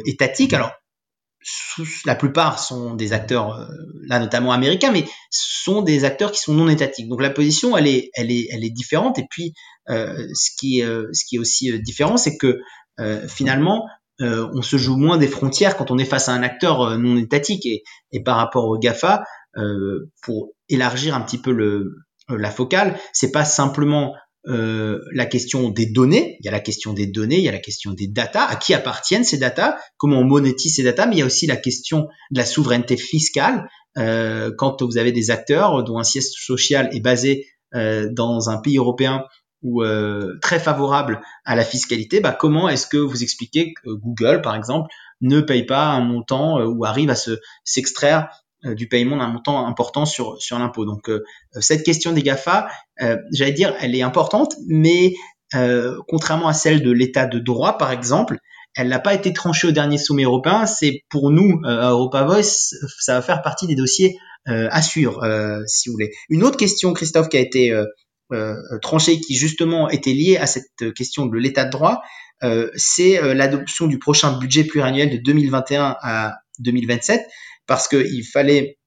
étatiques. 0.05 0.53
Alors, 0.53 0.71
la 2.05 2.15
plupart 2.15 2.59
sont 2.59 2.93
des 2.93 3.11
acteurs, 3.11 3.67
là 4.07 4.19
notamment 4.19 4.53
américains, 4.53 4.91
mais 4.91 5.03
sont 5.29 5.81
des 5.81 6.05
acteurs 6.05 6.31
qui 6.31 6.39
sont 6.39 6.53
non 6.53 6.69
étatiques. 6.69 7.09
Donc 7.09 7.21
la 7.21 7.31
position, 7.31 7.75
elle 7.75 7.87
est, 7.87 8.11
elle 8.13 8.31
est, 8.31 8.47
elle 8.51 8.63
est 8.63 8.69
différente. 8.69 9.19
Et 9.19 9.25
puis, 9.29 9.53
ce 9.89 10.51
qui 10.57 10.79
est, 10.79 10.85
ce 10.85 11.25
qui 11.25 11.35
est 11.35 11.39
aussi 11.39 11.77
différent, 11.81 12.15
c'est 12.15 12.37
que 12.37 12.47
euh, 12.47 12.61
finalement, 13.27 13.87
euh, 14.21 14.49
on 14.53 14.61
se 14.61 14.77
joue 14.77 14.97
moins 14.97 15.17
des 15.17 15.27
frontières 15.27 15.77
quand 15.77 15.91
on 15.91 15.97
est 15.97 16.05
face 16.05 16.27
à 16.27 16.33
un 16.33 16.41
acteur 16.41 16.81
euh, 16.81 16.97
non 16.97 17.17
étatique 17.17 17.65
et, 17.65 17.83
et, 18.11 18.23
par 18.23 18.37
rapport 18.37 18.65
au 18.65 18.77
Gafa, 18.77 19.23
pour 20.21 20.49
élargir 20.69 21.15
un 21.15 21.21
petit 21.21 21.39
peu 21.39 21.51
le, 21.51 21.95
la 22.29 22.51
focale, 22.51 22.95
c'est 23.11 23.31
pas 23.31 23.43
simplement 23.43 24.13
euh, 24.47 25.01
la 25.13 25.25
question 25.25 25.69
des 25.69 25.87
données, 25.87 26.37
il 26.39 26.45
y 26.45 26.47
a 26.47 26.51
la 26.51 26.59
question 26.59 26.93
des 26.93 27.07
données, 27.07 27.37
il 27.37 27.43
y 27.43 27.49
a 27.49 27.51
la 27.51 27.59
question 27.59 27.91
des 27.91 28.07
data, 28.07 28.45
à 28.45 28.55
qui 28.55 28.73
appartiennent 28.73 29.23
ces 29.23 29.37
data, 29.37 29.77
comment 29.97 30.19
on 30.19 30.23
monétise 30.23 30.75
ces 30.75 30.83
data, 30.83 31.05
mais 31.05 31.15
il 31.15 31.19
y 31.19 31.21
a 31.21 31.25
aussi 31.25 31.47
la 31.47 31.57
question 31.57 32.07
de 32.31 32.37
la 32.37 32.45
souveraineté 32.45 32.97
fiscale. 32.97 33.67
Euh, 33.97 34.51
quand 34.57 34.83
vous 34.83 34.97
avez 34.97 35.11
des 35.11 35.31
acteurs 35.31 35.83
dont 35.83 35.97
un 35.97 36.03
siège 36.03 36.25
social 36.25 36.89
est 36.93 36.99
basé 36.99 37.47
euh, 37.73 38.09
dans 38.11 38.49
un 38.49 38.57
pays 38.57 38.77
européen 38.77 39.23
euh, 39.81 40.37
très 40.41 40.59
favorable 40.59 41.21
à 41.45 41.55
la 41.55 41.63
fiscalité, 41.63 42.19
bah, 42.19 42.35
comment 42.37 42.69
est-ce 42.69 42.87
que 42.87 42.97
vous 42.97 43.23
expliquez 43.23 43.73
que 43.73 43.89
Google, 43.89 44.41
par 44.41 44.55
exemple, 44.55 44.89
ne 45.21 45.41
paye 45.41 45.65
pas 45.65 45.85
un 45.85 46.01
montant 46.01 46.59
euh, 46.59 46.65
ou 46.65 46.85
arrive 46.85 47.09
à 47.09 47.15
se 47.15 47.39
s'extraire 47.63 48.29
euh, 48.65 48.75
du 48.75 48.87
paiement 48.87 49.17
d'un 49.17 49.27
montant 49.27 49.65
important 49.67 50.05
sur 50.05 50.37
l'impôt? 50.51 50.85
Donc 50.85 51.11
cette 51.59 51.83
question 51.83 52.11
des 52.11 52.23
Gafa, 52.23 52.69
j'allais 53.31 53.51
dire, 53.51 53.75
elle 53.79 53.95
est 53.95 54.01
importante, 54.01 54.55
mais 54.67 55.13
contrairement 56.07 56.47
à 56.47 56.53
celle 56.53 56.83
de 56.83 56.91
l'État 56.91 57.25
de 57.25 57.39
droit, 57.39 57.77
par 57.77 57.91
exemple, 57.91 58.37
elle 58.75 58.89
n'a 58.89 58.99
pas 58.99 59.13
été 59.13 59.33
tranchée 59.33 59.67
au 59.67 59.71
dernier 59.71 59.97
sommet 59.97 60.23
européen. 60.23 60.65
C'est 60.65 61.01
pour 61.09 61.31
nous, 61.31 61.61
à 61.65 61.89
Europa 61.91 62.23
Voice, 62.25 62.75
ça 62.99 63.13
va 63.13 63.21
faire 63.21 63.41
partie 63.41 63.65
des 63.65 63.75
dossiers 63.75 64.17
à 64.45 64.81
si 64.81 65.05
vous 65.05 65.11
voulez. 65.91 66.11
Une 66.29 66.43
autre 66.43 66.57
question, 66.57 66.93
Christophe, 66.93 67.29
qui 67.29 67.37
a 67.37 67.41
été 67.41 67.73
euh, 68.33 68.55
tranché 68.81 69.21
qui 69.21 69.35
justement 69.35 69.89
était 69.89 70.11
lié 70.11 70.35
à 70.35 70.47
cette 70.47 70.93
question 70.93 71.27
de 71.27 71.37
l'état 71.37 71.63
de 71.63 71.71
droit, 71.71 72.01
euh, 72.43 72.69
c'est 72.75 73.23
euh, 73.23 73.33
l'adoption 73.33 73.87
du 73.87 73.99
prochain 73.99 74.37
budget 74.37 74.65
pluriannuel 74.65 75.09
de 75.09 75.15
2021 75.15 75.95
à 76.01 76.35
2027, 76.59 77.25
parce 77.67 77.87
qu'il 77.87 78.25
fallait 78.25 78.77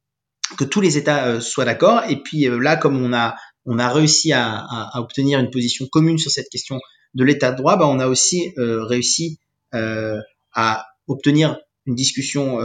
que 0.59 0.65
tous 0.65 0.83
les 0.83 0.99
États 0.99 1.41
soient 1.41 1.65
d'accord. 1.65 2.03
Et 2.11 2.23
puis 2.23 2.49
là, 2.61 2.77
comme 2.77 3.03
on 3.03 3.15
a 3.15 3.35
on 3.65 3.79
a 3.79 3.89
réussi 3.89 4.33
à, 4.33 4.91
obtenir 4.95 5.39
une 5.39 5.51
position 5.51 5.87
commune 5.87 6.19
sur 6.19 6.31
cette 6.31 6.49
question 6.49 6.81
de 7.15 7.25
l'état 7.25 7.53
de 7.53 7.57
droit, 7.57 7.77
bah, 7.77 7.87
on 7.87 8.01
a 8.01 8.09
aussi 8.09 8.53
réussi 8.57 9.39
à 9.73 10.87
obtenir 11.07 11.57
une 11.87 11.95
discussion 11.95 12.59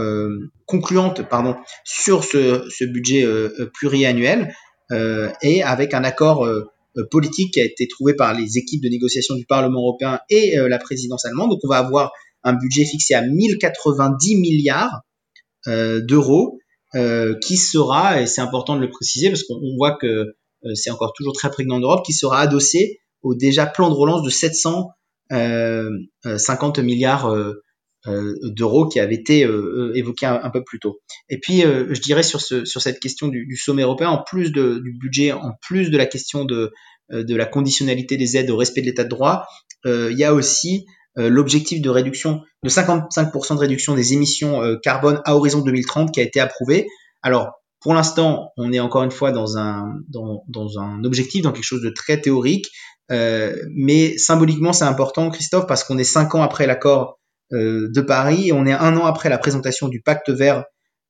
concluante 0.64 1.28
pardon 1.28 1.56
sur 1.84 2.24
ce, 2.24 2.84
budget 2.84 3.24
pluriannuel 3.72 4.52
euh, 4.92 5.32
et 5.42 5.62
avec 5.62 5.94
un 5.94 6.04
accord 6.04 6.44
euh, 6.46 6.50
euh, 6.50 6.66
politique 7.10 7.54
qui 7.54 7.60
a 7.60 7.64
été 7.64 7.88
trouvé 7.88 8.14
par 8.14 8.34
les 8.34 8.58
équipes 8.58 8.82
de 8.82 8.88
négociation 8.88 9.34
du 9.34 9.46
Parlement 9.46 9.80
européen 9.80 10.20
et 10.30 10.56
la 10.56 10.78
présidence 10.78 11.24
allemande. 11.24 11.50
Donc 11.50 11.60
on 11.64 11.68
va 11.68 11.78
avoir 11.78 12.12
un 12.42 12.54
budget 12.54 12.84
fixé 12.84 13.14
à 13.14 13.22
1090 13.22 14.36
milliards 14.36 15.02
d'euros 15.66 16.58
qui 17.42 17.56
sera, 17.56 18.22
et 18.22 18.26
c'est 18.26 18.40
important 18.40 18.76
de 18.76 18.80
le 18.80 18.90
préciser 18.90 19.28
parce 19.28 19.42
qu'on 19.42 19.76
voit 19.76 19.98
que 20.00 20.36
c'est 20.74 20.90
encore 20.90 21.12
toujours 21.12 21.34
très 21.34 21.50
prégnant 21.50 21.76
en 21.76 21.80
Europe, 21.80 22.04
qui 22.04 22.12
sera 22.12 22.40
adossé 22.40 22.98
au 23.22 23.34
déjà 23.34 23.66
plan 23.66 23.90
de 23.90 23.94
relance 23.94 24.22
de 24.22 24.30
750 24.30 26.78
milliards 26.78 27.26
euh, 27.26 27.62
d'euros 28.42 28.88
qui 28.88 29.00
avait 29.00 29.14
été 29.14 29.44
euh, 29.44 29.92
évoqué 29.94 30.26
un, 30.26 30.50
peu 30.50 30.62
plus 30.64 30.78
tôt. 30.78 31.00
Et 31.28 31.38
puis, 31.38 31.64
euh, 31.64 31.86
je 31.92 32.00
dirais 32.00 32.22
sur, 32.22 32.40
ce, 32.40 32.64
sur 32.64 32.80
cette 32.80 33.00
question 33.00 33.28
du, 33.28 33.56
sommet 33.56 33.82
européen, 33.82 34.10
en 34.10 34.22
plus 34.22 34.52
de, 34.52 34.80
du 34.82 34.92
budget, 34.92 35.32
en 35.32 35.52
plus 35.62 35.90
de 35.90 35.96
la 35.96 36.06
question 36.06 36.44
de, 36.44 36.72
de 37.10 37.36
la 37.36 37.46
conditionnalité 37.46 38.16
des 38.16 38.36
aides 38.36 38.50
au 38.50 38.56
respect 38.56 38.80
de 38.80 38.86
l'état 38.86 39.04
de 39.04 39.08
droit, 39.08 39.46
il 39.84 40.16
y 40.18 40.24
a 40.24 40.34
aussi 40.34 40.84
l'objectif 41.14 41.80
de 41.80 41.88
réduction 41.88 42.42
de 42.64 42.68
55% 42.68 43.54
de 43.54 43.60
réduction 43.60 43.94
des 43.94 44.14
émissions 44.14 44.60
carbone 44.82 45.20
à 45.24 45.36
horizon 45.36 45.60
2030 45.60 46.12
qui 46.12 46.20
a 46.20 46.24
été 46.24 46.40
approuvé. 46.40 46.88
Alors, 47.22 47.52
pour 47.80 47.94
l'instant, 47.94 48.50
on 48.56 48.72
est 48.72 48.80
encore 48.80 49.04
une 49.04 49.12
fois 49.12 49.30
dans 49.30 49.58
un, 49.58 49.84
dans, 50.08 50.42
dans 50.48 50.80
un 50.80 51.04
objectif, 51.04 51.42
dans 51.42 51.52
quelque 51.52 51.64
chose 51.64 51.82
de 51.82 51.90
très 51.90 52.20
théorique, 52.20 52.66
euh, 53.12 53.54
mais 53.74 54.18
symboliquement, 54.18 54.72
c'est 54.72 54.84
important, 54.84 55.30
Christophe, 55.30 55.66
parce 55.66 55.84
qu'on 55.84 55.98
est 55.98 56.04
cinq 56.04 56.34
ans 56.34 56.42
après 56.42 56.66
l'accord 56.66 57.10
euh, 57.10 57.25
de 57.52 58.00
Paris. 58.00 58.52
On 58.52 58.66
est 58.66 58.72
un 58.72 58.96
an 58.96 59.06
après 59.06 59.28
la 59.28 59.38
présentation 59.38 59.88
du 59.88 60.00
pacte 60.00 60.30
vert 60.30 60.64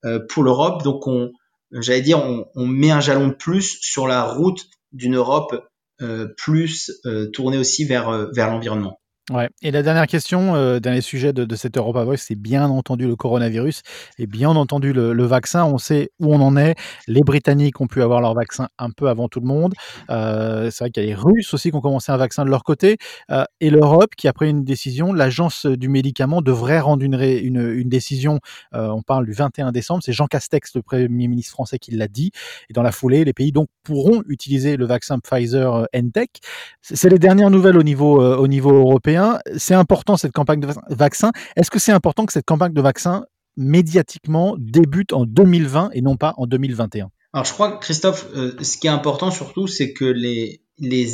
euh, 0.05 0.19
pour 0.29 0.43
l'Europe, 0.43 0.83
donc 0.83 1.07
on, 1.07 1.31
j'allais 1.71 2.01
dire, 2.01 2.23
on, 2.55 2.65
met 2.65 2.91
un 2.91 2.99
jalon 2.99 3.31
plus 3.31 3.77
sur 3.81 4.07
la 4.07 4.23
route 4.23 4.65
d'une 4.91 5.15
Europe 5.15 5.67
euh, 6.01 6.27
plus 6.37 6.91
tournée 7.33 7.57
aussi 7.57 7.85
vers, 7.85 8.31
vers 8.31 8.49
l'environnement. 8.49 8.99
Ouais. 9.29 9.49
Et 9.61 9.71
la 9.71 9.83
dernière 9.83 10.07
question, 10.07 10.55
euh, 10.55 10.79
dernier 10.79 11.01
sujet 11.01 11.33
de, 11.33 11.43
de 11.43 11.55
cette 11.57 11.75
Europa 11.75 12.01
Voice, 12.05 12.15
c'est 12.17 12.35
bien 12.35 12.69
entendu 12.69 13.07
le 13.07 13.17
coronavirus 13.17 13.81
et 14.17 14.25
bien 14.25 14.49
entendu 14.51 14.93
le, 14.93 15.25
vaccin. 15.25 15.65
On 15.65 15.77
sait 15.77 16.11
où 16.21 16.33
on 16.33 16.39
en 16.39 16.55
est. 16.55 16.75
Les 17.07 17.21
Britanniques 17.21 17.81
ont 17.81 17.87
pu 17.87 18.01
avoir 18.01 18.21
leur 18.21 18.33
vaccin 18.33 18.69
un 18.77 18.89
peu 18.89 19.09
avant 19.09 19.27
tout 19.27 19.41
le 19.41 19.47
monde. 19.47 19.73
Euh, 20.09 20.69
c'est 20.71 20.85
vrai 20.85 20.91
qu'il 20.91 21.03
y 21.03 21.05
a 21.05 21.09
les 21.09 21.15
Russes 21.15 21.53
aussi 21.53 21.71
qui 21.71 21.75
ont 21.75 21.81
commencé 21.81 22.09
un 22.13 22.17
vaccin 22.17 22.45
de 22.45 22.49
leur 22.49 22.63
côté. 22.63 22.95
Euh, 23.29 23.43
et 23.59 23.69
l'Europe 23.69 24.15
qui 24.15 24.29
a 24.29 24.33
pris 24.33 24.49
une 24.49 24.63
décision. 24.63 25.11
L'agence 25.11 25.65
du 25.65 25.89
médicament 25.89 26.41
devrait 26.41 26.79
rendre 26.79 27.03
une, 27.03 27.89
décision. 27.89 28.39
Euh, 28.73 28.87
on 28.87 29.01
parle 29.01 29.25
du 29.25 29.33
21 29.33 29.73
décembre. 29.73 30.03
C'est 30.03 30.13
Jean 30.13 30.27
Castex, 30.27 30.73
le 30.75 30.81
Premier 30.81 31.27
ministre 31.27 31.51
français, 31.51 31.79
qui 31.79 31.91
l'a 31.91 32.07
dit. 32.07 32.31
Et 32.69 32.73
dans 32.73 32.83
la 32.83 32.93
foulée, 32.93 33.25
les 33.25 33.33
pays 33.33 33.51
donc 33.51 33.67
pourront 33.83 34.23
utiliser 34.29 34.77
le 34.77 34.85
vaccin 34.85 35.19
Pfizer-NTech. 35.19 36.29
Euh, 36.33 36.39
c'est 36.81 37.09
les 37.09 37.19
dernières 37.19 37.49
nouvelles 37.49 37.77
au 37.77 37.83
niveau 37.83 38.21
européen. 38.21 39.16
C'est 39.57 39.73
important 39.73 40.17
cette 40.17 40.31
campagne 40.31 40.59
de 40.59 40.67
vaccin. 40.89 41.31
Est-ce 41.55 41.71
que 41.71 41.79
c'est 41.79 41.91
important 41.91 42.25
que 42.25 42.33
cette 42.33 42.45
campagne 42.45 42.73
de 42.73 42.81
vaccin 42.81 43.25
médiatiquement 43.57 44.55
débute 44.57 45.11
en 45.13 45.25
2020 45.25 45.89
et 45.93 46.01
non 46.01 46.15
pas 46.15 46.35
en 46.37 46.45
2021 46.45 47.09
Alors 47.33 47.45
je 47.45 47.51
crois, 47.51 47.79
Christophe, 47.79 48.27
euh, 48.35 48.55
ce 48.61 48.77
qui 48.77 48.87
est 48.87 48.91
important 48.91 49.31
surtout, 49.31 49.67
c'est 49.67 49.91
que 49.91 50.05
les, 50.05 50.61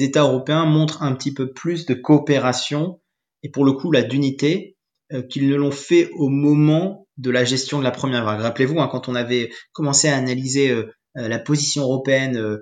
États 0.04 0.24
européens 0.24 0.66
montrent 0.66 1.02
un 1.02 1.16
petit 1.16 1.34
peu 1.34 1.54
plus 1.54 1.86
de 1.86 1.94
coopération 1.94 3.00
et 3.42 3.50
pour 3.50 3.64
le 3.64 3.72
coup 3.72 3.92
la 3.92 4.04
d'unité 4.04 4.78
euh, 5.14 5.22
qu'ils 5.22 5.48
ne 5.48 5.56
l'ont 5.56 5.72
fait 5.72 6.10
au 6.14 6.28
moment 6.28 7.08
de 7.18 7.32
la 7.32 7.46
gestion 7.46 7.80
de 7.80 7.84
la 7.84 7.92
première 7.92 8.26
vague. 8.26 8.42
Rappelez-vous, 8.42 8.80
hein, 8.80 8.90
quand 8.92 9.08
on 9.08 9.16
avait 9.16 9.50
commencé 9.72 10.10
à 10.10 10.18
analyser 10.18 10.70
euh, 10.70 10.92
la 11.16 11.40
position 11.40 11.84
européenne 11.84 12.58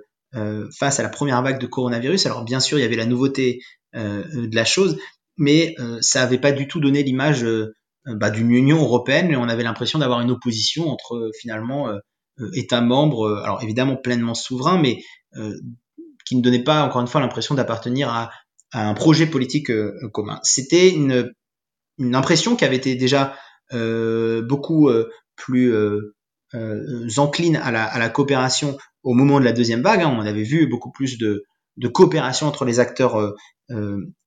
face 0.78 0.98
à 0.98 1.02
la 1.02 1.08
première 1.10 1.42
vague 1.42 1.58
de 1.58 1.66
coronavirus, 1.66 2.24
alors 2.26 2.44
bien 2.44 2.60
sûr 2.60 2.78
il 2.78 2.82
y 2.82 2.84
avait 2.84 2.96
la 2.96 3.06
nouveauté 3.06 3.60
de 3.94 4.54
la 4.54 4.64
chose, 4.64 4.98
mais 5.36 5.74
euh, 5.78 5.98
ça 6.00 6.20
n'avait 6.20 6.38
pas 6.38 6.52
du 6.52 6.68
tout 6.68 6.80
donné 6.80 7.02
l'image 7.02 7.44
euh, 7.44 7.74
bah, 8.06 8.30
d'une 8.30 8.50
Union 8.50 8.78
européenne, 8.78 9.28
mais 9.28 9.36
on 9.36 9.48
avait 9.48 9.62
l'impression 9.62 9.98
d'avoir 9.98 10.20
une 10.20 10.30
opposition 10.30 10.88
entre 10.88 11.16
euh, 11.16 11.30
finalement 11.40 11.88
États 12.54 12.80
membres, 12.80 13.40
alors 13.44 13.62
évidemment 13.62 13.94
pleinement 13.94 14.34
souverains, 14.34 14.80
mais 14.80 14.98
qui 16.24 16.34
ne 16.34 16.40
donnait 16.40 16.64
pas, 16.64 16.82
encore 16.82 17.02
une 17.02 17.06
fois, 17.06 17.20
l'impression 17.20 17.54
d'appartenir 17.54 18.08
à, 18.08 18.30
à, 18.72 18.88
un 18.88 18.94
projet 18.94 19.26
politique 19.26 19.70
commun. 20.12 20.40
C'était 20.42 20.88
une, 20.88 21.30
une, 21.98 22.14
impression 22.14 22.56
qui 22.56 22.64
avait 22.64 22.76
été 22.76 22.96
déjà 22.96 23.36
beaucoup 24.48 24.90
plus 25.36 25.74
enclines 27.18 27.56
à 27.56 27.70
la, 27.70 27.84
à 27.84 27.98
la, 27.98 28.08
coopération 28.08 28.78
au 29.02 29.12
moment 29.12 29.38
de 29.38 29.44
la 29.44 29.52
deuxième 29.52 29.82
vague. 29.82 30.00
Hein. 30.00 30.16
On 30.18 30.24
avait 30.24 30.42
vu 30.42 30.66
beaucoup 30.66 30.90
plus 30.90 31.18
de, 31.18 31.44
de 31.76 31.88
coopération 31.88 32.46
entre 32.46 32.64
les 32.64 32.80
acteurs 32.80 33.34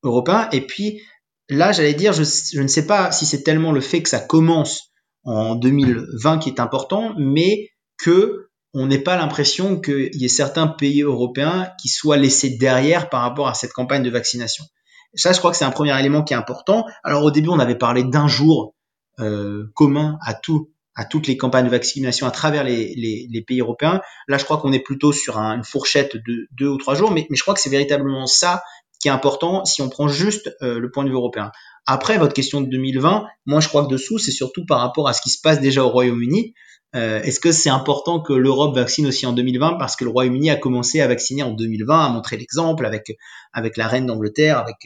européens. 0.04 0.50
Et 0.52 0.62
puis 0.62 1.02
là, 1.50 1.72
j'allais 1.72 1.94
dire, 1.94 2.14
je, 2.14 2.24
je, 2.24 2.62
ne 2.62 2.68
sais 2.68 2.88
pas 2.88 3.12
si 3.12 3.26
c'est 3.26 3.44
tellement 3.44 3.72
le 3.72 3.82
fait 3.82 4.02
que 4.02 4.10
ça 4.10 4.20
commence 4.20 4.92
en 5.24 5.56
2020 5.56 6.40
qui 6.40 6.50
est 6.50 6.60
important, 6.60 7.14
mais 7.18 7.70
que 7.98 8.50
on 8.74 8.88
n'ait 8.88 9.00
pas 9.00 9.16
l'impression 9.16 9.80
qu'il 9.80 10.14
y 10.14 10.26
ait 10.26 10.30
certains 10.30 10.68
pays 10.68 11.02
européens 11.02 11.72
qui 11.82 11.88
soient 11.88 12.18
laissés 12.18 12.58
derrière 12.58 13.10
par 13.10 13.22
rapport 13.22 13.48
à 13.48 13.54
cette 13.54 13.72
campagne 13.72 14.04
de 14.04 14.10
vaccination. 14.10 14.66
Ça, 15.14 15.32
je 15.32 15.40
crois 15.40 15.52
que 15.52 15.58
c'est 15.58 15.66
un 15.66 15.72
premier 15.72 15.98
élément 15.98 16.24
qui 16.24 16.34
est 16.34 16.38
important. 16.38 16.86
Alors 17.04 17.24
au 17.24 17.32
début, 17.32 17.48
on 17.48 17.60
avait 17.60 17.78
parlé 17.78 18.04
d'un 18.04 18.28
jour 18.28 18.76
euh, 19.20 19.72
commun 19.76 20.18
à 20.22 20.34
tout, 20.34 20.72
à 20.96 21.06
toutes 21.06 21.28
les 21.28 21.38
campagnes 21.38 21.66
de 21.66 21.70
vaccination 21.70 22.26
à 22.26 22.32
travers 22.32 22.64
les, 22.64 22.96
les, 22.96 23.28
les 23.30 23.42
pays 23.42 23.60
européens. 23.60 24.02
Là, 24.28 24.38
je 24.38 24.46
crois 24.46 24.58
qu'on 24.58 24.72
est 24.72 24.80
plutôt 24.80 25.12
sur 25.12 25.38
un, 25.38 25.58
une 25.58 25.64
fourchette 25.64 26.16
de 26.16 26.48
deux 26.52 26.68
ou 26.68 26.78
trois 26.78 26.96
jours, 26.96 27.12
mais, 27.12 27.28
mais 27.30 27.36
je 27.36 27.42
crois 27.42 27.54
que 27.54 27.60
c'est 27.60 27.70
véritablement 27.70 28.28
ça 28.28 28.64
qui 29.00 29.10
est 29.10 29.12
important 29.12 29.66
si 29.66 29.82
on 29.82 29.90
prend 29.90 30.08
juste 30.08 30.56
euh, 30.62 30.80
le 30.80 30.90
point 30.90 31.04
de 31.04 31.10
vue 31.10 31.16
européen. 31.16 31.52
Après, 31.86 32.18
votre 32.18 32.34
question 32.34 32.62
de 32.62 32.68
2020, 32.68 33.26
moi 33.46 33.60
je 33.60 33.68
crois 33.68 33.84
que 33.84 33.90
dessous, 33.90 34.18
c'est 34.18 34.32
surtout 34.32 34.66
par 34.66 34.80
rapport 34.80 35.08
à 35.08 35.14
ce 35.14 35.22
qui 35.22 35.30
se 35.30 35.40
passe 35.42 35.60
déjà 35.60 35.84
au 35.84 35.90
Royaume-Uni. 35.90 36.54
Euh, 36.96 37.22
Est-ce 37.22 37.40
que 37.40 37.52
c'est 37.52 37.70
important 37.70 38.22
que 38.22 38.32
l'Europe 38.34 38.74
vaccine 38.74 39.06
aussi 39.06 39.26
en 39.26 39.34
2020 39.34 39.74
parce 39.74 39.96
que 39.96 40.06
le 40.06 40.12
Royaume-Uni 40.12 40.50
a 40.50 40.56
commencé 40.56 41.02
à 41.02 41.08
vacciner 41.08 41.44
en 41.44 41.52
2020, 41.52 42.06
a 42.06 42.10
montré 42.10 42.38
l'exemple 42.38 42.86
avec 42.86 43.12
avec 43.54 43.76
la 43.76 43.88
reine 43.88 44.06
d'Angleterre, 44.06 44.58
avec 44.58 44.78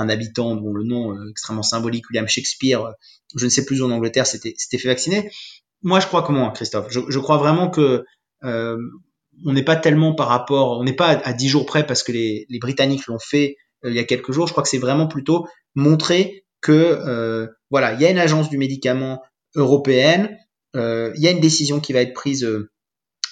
un 0.00 0.08
habitant 0.08 0.56
dont 0.56 0.72
le 0.72 0.82
nom 0.82 1.14
euh, 1.14 1.30
extrêmement 1.30 1.62
symbolique, 1.62 2.08
William 2.10 2.26
Shakespeare, 2.26 2.84
euh, 2.84 2.92
je 3.36 3.44
ne 3.44 3.50
sais 3.50 3.64
plus 3.64 3.82
où 3.82 3.86
en 3.86 3.90
Angleterre, 3.90 4.26
s'était 4.26 4.78
fait 4.78 4.88
vacciner. 4.88 5.30
Moi, 5.82 6.00
je 6.00 6.06
crois 6.06 6.22
comment, 6.22 6.50
Christophe 6.50 6.88
je, 6.90 7.18
crois 7.18 7.36
vraiment 7.36 7.70
que 7.70 8.04
euh, 8.44 8.78
on 9.46 9.52
n'est 9.52 9.64
pas 9.64 9.76
tellement 9.76 10.14
par 10.14 10.28
rapport, 10.28 10.78
on 10.78 10.84
n'est 10.84 10.96
pas 10.96 11.08
à, 11.08 11.32
dix 11.32 11.48
jours 11.48 11.66
près 11.66 11.86
parce 11.86 12.02
que 12.02 12.12
les, 12.12 12.46
les 12.48 12.58
Britanniques 12.58 13.06
l'ont 13.06 13.18
fait 13.18 13.56
il 13.84 13.94
y 13.94 13.98
a 13.98 14.04
quelques 14.04 14.32
jours. 14.32 14.46
Je 14.46 14.52
crois 14.52 14.62
que 14.62 14.68
c'est 14.68 14.78
vraiment 14.78 15.06
plutôt 15.06 15.46
montrer 15.74 16.44
que 16.60 17.48
voilà, 17.70 17.94
il 17.94 18.00
y 18.02 18.04
a 18.04 18.10
une 18.10 18.18
agence 18.18 18.50
du 18.50 18.58
médicament 18.58 19.22
européenne 19.54 20.36
il 20.74 21.14
y 21.16 21.26
a 21.26 21.30
une 21.30 21.40
décision 21.40 21.80
qui 21.80 21.94
va 21.94 22.02
être 22.02 22.12
prise 22.12 22.46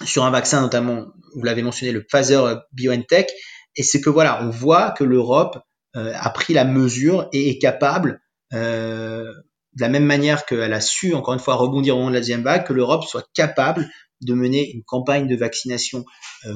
sur 0.07 0.25
un 0.25 0.31
vaccin, 0.31 0.63
notamment, 0.63 1.09
vous 1.35 1.43
l'avez 1.43 1.63
mentionné, 1.63 1.93
le 1.93 2.03
Pfizer 2.03 2.63
BioNTech, 2.73 3.31
et 3.77 3.83
c'est 3.83 4.01
que 4.01 4.09
voilà, 4.09 4.43
on 4.43 4.49
voit 4.49 4.93
que 4.93 5.05
l'Europe 5.05 5.59
a 5.95 6.31
pris 6.31 6.55
la 6.55 6.65
mesure 6.65 7.29
et 7.33 7.51
est 7.51 7.59
capable, 7.59 8.21
de 8.53 9.33
la 9.81 9.89
même 9.89 10.05
manière 10.05 10.47
qu'elle 10.47 10.73
a 10.73 10.81
su, 10.81 11.15
encore 11.15 11.35
une 11.35 11.41
fois, 11.41 11.57
rebondir 11.57 11.95
au 11.95 11.99
moment 11.99 12.11
de 12.11 12.15
la 12.15 12.21
deuxième 12.21 12.43
vague, 12.43 12.67
que 12.67 12.73
l'Europe 12.73 13.05
soit 13.05 13.27
capable 13.35 13.89
de 14.21 14.35
mener 14.35 14.71
une 14.73 14.83
campagne 14.85 15.27
de 15.27 15.37
vaccination 15.37 16.05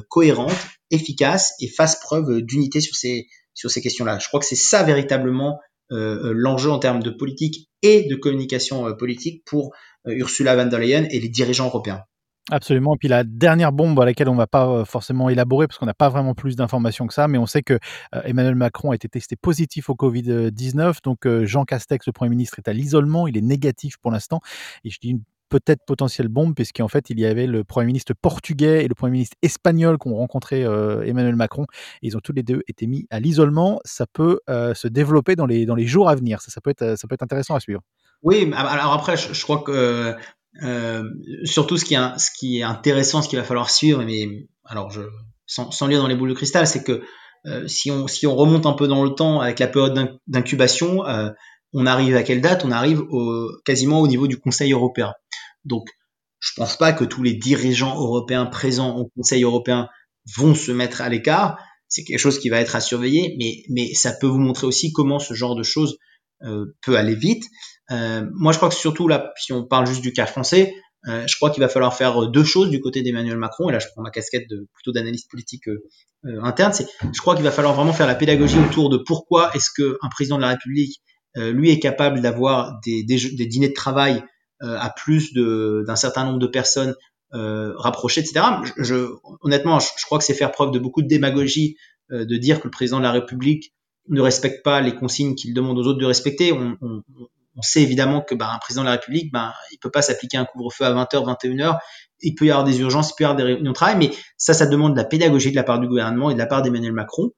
cohérente, 0.09 0.55
efficace 0.91 1.53
et 1.59 1.67
fasse 1.67 1.99
preuve 1.99 2.41
d'unité 2.41 2.79
sur 2.81 2.95
ces, 2.95 3.27
sur 3.53 3.71
ces 3.71 3.81
questions-là. 3.81 4.19
Je 4.19 4.27
crois 4.27 4.39
que 4.39 4.45
c'est 4.45 4.55
ça 4.55 4.83
véritablement 4.83 5.59
l'enjeu 5.89 6.71
en 6.71 6.79
termes 6.79 7.03
de 7.03 7.09
politique 7.09 7.69
et 7.81 8.07
de 8.07 8.15
communication 8.15 8.95
politique 8.95 9.43
pour 9.45 9.73
euh, 10.07 10.13
Ursula 10.13 10.55
von 10.55 10.65
der 10.65 10.79
Leyen 10.79 11.05
et 11.11 11.19
les 11.19 11.29
dirigeants 11.29 11.67
européens. 11.67 12.03
Absolument. 12.51 12.95
Et 12.95 12.97
puis 12.97 13.07
la 13.07 13.23
dernière 13.23 13.71
bombe 13.71 13.99
à 14.01 14.05
laquelle 14.05 14.27
on 14.27 14.33
ne 14.33 14.37
va 14.37 14.47
pas 14.47 14.67
euh, 14.67 14.85
forcément 14.85 15.29
élaborer 15.29 15.65
parce 15.65 15.77
qu'on 15.77 15.85
n'a 15.85 15.93
pas 15.93 16.09
vraiment 16.09 16.33
plus 16.33 16.57
d'informations 16.57 17.07
que 17.07 17.13
ça, 17.13 17.29
mais 17.29 17.37
on 17.37 17.45
sait 17.45 17.61
que 17.61 17.75
euh, 18.15 18.21
Emmanuel 18.25 18.55
Macron 18.55 18.91
a 18.91 18.95
été 18.95 19.07
testé 19.07 19.37
positif 19.37 19.89
au 19.89 19.93
Covid-19. 19.93 20.97
Donc 21.03 21.27
Jean 21.45 21.63
Castex, 21.63 22.05
le 22.05 22.11
Premier 22.11 22.31
ministre, 22.31 22.59
est 22.59 22.67
à 22.67 22.73
l'isolement. 22.73 23.27
Il 23.27 23.37
est 23.37 23.41
négatif 23.41 23.97
pour 23.97 24.11
l'instant. 24.11 24.41
Et 24.83 24.89
je 24.89 24.99
dis 24.99 25.11
une 25.11 25.21
peut-être 25.47 25.85
potentielle 25.85 26.27
bombe, 26.27 26.53
puisqu'en 26.55 26.87
fait, 26.87 27.09
il 27.11 27.19
y 27.19 27.25
avait 27.25 27.47
le 27.47 27.63
Premier 27.63 27.85
ministre 27.85 28.13
portugais 28.19 28.83
et 28.83 28.87
le 28.87 28.95
Premier 28.95 29.11
ministre 29.11 29.37
espagnol 29.41 29.97
qui 29.99 30.07
ont 30.07 30.15
rencontré 30.15 30.61
Emmanuel 30.61 31.35
Macron. 31.35 31.67
Et 32.01 32.07
ils 32.07 32.17
ont 32.17 32.21
tous 32.21 32.33
les 32.33 32.41
deux 32.41 32.61
été 32.67 32.87
mis 32.87 33.05
à 33.11 33.19
l'isolement. 33.19 33.79
Ça 33.85 34.07
peut 34.11 34.39
se 34.47 34.87
développer 34.87 35.35
dans 35.35 35.45
les, 35.45 35.67
dans 35.67 35.75
les 35.75 35.85
jours 35.85 36.09
à 36.09 36.15
venir. 36.15 36.41
Ça, 36.41 36.59
peut 36.59 36.71
être, 36.71 36.97
ça 36.97 37.07
peut 37.07 37.13
être 37.13 37.21
intéressant 37.21 37.53
à 37.53 37.59
suivre. 37.59 37.81
Oui, 38.23 38.51
alors 38.55 38.93
après, 38.93 39.15
je, 39.15 39.43
crois 39.43 39.61
que 39.61 40.15
euh, 40.61 41.03
surtout 41.45 41.77
ce 41.77 41.85
qui, 41.85 41.95
est, 41.95 42.63
intéressant, 42.63 43.21
ce 43.21 43.29
qu'il 43.29 43.39
va 43.39 43.45
falloir 43.45 43.69
suivre, 43.69 44.03
mais 44.03 44.47
alors 44.65 44.91
je, 44.91 45.01
sans, 45.47 45.71
sans 45.71 45.87
lire 45.87 46.01
dans 46.01 46.07
les 46.07 46.15
boules 46.15 46.29
de 46.29 46.35
cristal, 46.35 46.67
c'est 46.67 46.83
que 46.83 47.01
euh, 47.45 47.67
si, 47.67 47.91
on, 47.91 48.07
si 48.07 48.27
on 48.27 48.35
remonte 48.35 48.65
un 48.65 48.73
peu 48.73 48.87
dans 48.87 49.03
le 49.03 49.11
temps 49.11 49.41
avec 49.41 49.59
la 49.59 49.67
période 49.67 50.19
d'incubation, 50.27 51.05
euh, 51.07 51.29
on 51.73 51.85
arrive 51.85 52.15
à 52.15 52.23
quelle 52.23 52.41
date? 52.41 52.63
On 52.65 52.71
arrive 52.71 53.01
au, 53.01 53.51
quasiment 53.65 53.99
au 53.99 54.07
niveau 54.07 54.27
du 54.27 54.37
Conseil 54.37 54.71
européen. 54.73 55.13
Donc, 55.65 55.87
je 56.39 56.51
pense 56.55 56.77
pas 56.77 56.93
que 56.93 57.03
tous 57.03 57.23
les 57.23 57.33
dirigeants 57.33 57.97
européens 57.97 58.45
présents 58.45 58.95
au 58.95 59.09
Conseil 59.15 59.43
européen 59.43 59.89
vont 60.35 60.55
se 60.55 60.71
mettre 60.71 61.01
à 61.01 61.09
l'écart. 61.09 61.57
C'est 61.87 62.03
quelque 62.03 62.19
chose 62.19 62.39
qui 62.39 62.49
va 62.49 62.59
être 62.59 62.75
à 62.75 62.79
surveiller, 62.81 63.35
mais, 63.39 63.63
mais 63.69 63.93
ça 63.93 64.13
peut 64.13 64.27
vous 64.27 64.39
montrer 64.39 64.67
aussi 64.67 64.93
comment 64.93 65.19
ce 65.19 65.33
genre 65.33 65.55
de 65.55 65.63
choses 65.63 65.97
euh, 66.43 66.75
peut 66.81 66.97
aller 66.97 67.15
vite. 67.15 67.45
Euh, 67.91 68.25
moi, 68.33 68.51
je 68.51 68.57
crois 68.57 68.69
que 68.69 68.75
surtout 68.75 69.07
là, 69.07 69.33
si 69.37 69.53
on 69.53 69.63
parle 69.65 69.87
juste 69.87 70.01
du 70.01 70.13
cas 70.13 70.25
français, 70.25 70.73
euh, 71.07 71.25
je 71.27 71.35
crois 71.35 71.49
qu'il 71.49 71.61
va 71.61 71.67
falloir 71.67 71.93
faire 71.95 72.27
deux 72.27 72.45
choses 72.45 72.69
du 72.69 72.79
côté 72.79 73.01
d'Emmanuel 73.01 73.37
Macron. 73.37 73.69
Et 73.69 73.73
là, 73.73 73.79
je 73.79 73.87
prends 73.93 74.01
ma 74.01 74.11
casquette 74.11 74.49
de 74.49 74.67
plutôt 74.73 74.91
d'analyste 74.91 75.29
politique 75.29 75.67
euh, 75.67 75.79
interne. 76.41 76.71
C'est, 76.73 76.87
je 77.01 77.19
crois 77.19 77.35
qu'il 77.35 77.43
va 77.43 77.51
falloir 77.51 77.73
vraiment 77.73 77.93
faire 77.93 78.07
la 78.07 78.15
pédagogie 78.15 78.59
autour 78.59 78.89
de 78.89 78.97
pourquoi 78.97 79.51
est-ce 79.53 79.69
que 79.75 79.97
un 80.01 80.09
président 80.09 80.37
de 80.37 80.41
la 80.41 80.49
République, 80.49 81.01
lui, 81.35 81.71
est 81.71 81.79
capable 81.79 82.21
d'avoir 82.21 82.79
des, 82.85 83.03
des, 83.03 83.17
des, 83.31 83.47
dîners 83.47 83.69
de 83.69 83.73
travail 83.73 84.23
à 84.61 84.93
plus 84.95 85.33
d'un 85.33 85.95
certain 85.95 86.25
nombre 86.25 86.37
de 86.37 86.45
personnes 86.45 86.93
rapprochées, 87.31 88.21
etc. 88.21 88.45
Je 88.77 89.09
honnêtement, 89.41 89.79
je, 89.79 89.87
je, 89.97 90.05
crois 90.05 90.19
que 90.19 90.25
c'est 90.25 90.35
faire 90.35 90.51
preuve 90.51 90.69
de 90.69 90.77
beaucoup 90.77 91.01
de 91.01 91.07
démagogie 91.07 91.75
de 92.11 92.37
dire 92.37 92.59
que 92.59 92.65
le 92.65 92.71
président 92.71 92.99
de 92.99 93.03
la 93.03 93.11
République 93.11 93.73
ne 94.09 94.21
respecte 94.21 94.63
pas 94.63 94.79
les 94.79 94.93
consignes 94.93 95.33
qu'il 95.33 95.55
demande 95.55 95.79
aux 95.79 95.87
autres 95.87 95.99
de 95.99 96.05
respecter. 96.05 96.51
On, 96.51 96.77
on, 96.81 97.01
on 97.55 97.61
sait 97.61 97.81
évidemment 97.81 98.21
que 98.21 98.35
bah, 98.35 98.49
un 98.53 98.57
président 98.57 98.81
de 98.81 98.87
la 98.87 98.93
République, 98.93 99.31
bah, 99.31 99.53
il 99.71 99.77
peut 99.77 99.91
pas 99.91 100.01
s'appliquer 100.01 100.37
un 100.37 100.45
couvre-feu 100.45 100.85
à 100.85 100.93
20h, 100.93 101.37
21h. 101.41 101.77
Il 102.21 102.35
peut 102.35 102.45
y 102.45 102.51
avoir 102.51 102.63
des 102.63 102.79
urgences, 102.79 103.11
il 103.11 103.13
peut 103.17 103.23
y 103.23 103.25
avoir 103.25 103.37
des 103.37 103.43
réunions 103.43 103.71
de 103.71 103.75
travail, 103.75 103.97
mais 103.97 104.11
ça, 104.37 104.53
ça 104.53 104.65
demande 104.65 104.93
de 104.93 104.97
la 104.97 105.05
pédagogie 105.05 105.51
de 105.51 105.55
la 105.55 105.63
part 105.63 105.79
du 105.79 105.87
gouvernement 105.87 106.31
et 106.31 106.33
de 106.33 106.39
la 106.39 106.45
part 106.45 106.61
d'Emmanuel 106.61 106.93
Macron. 106.93 107.31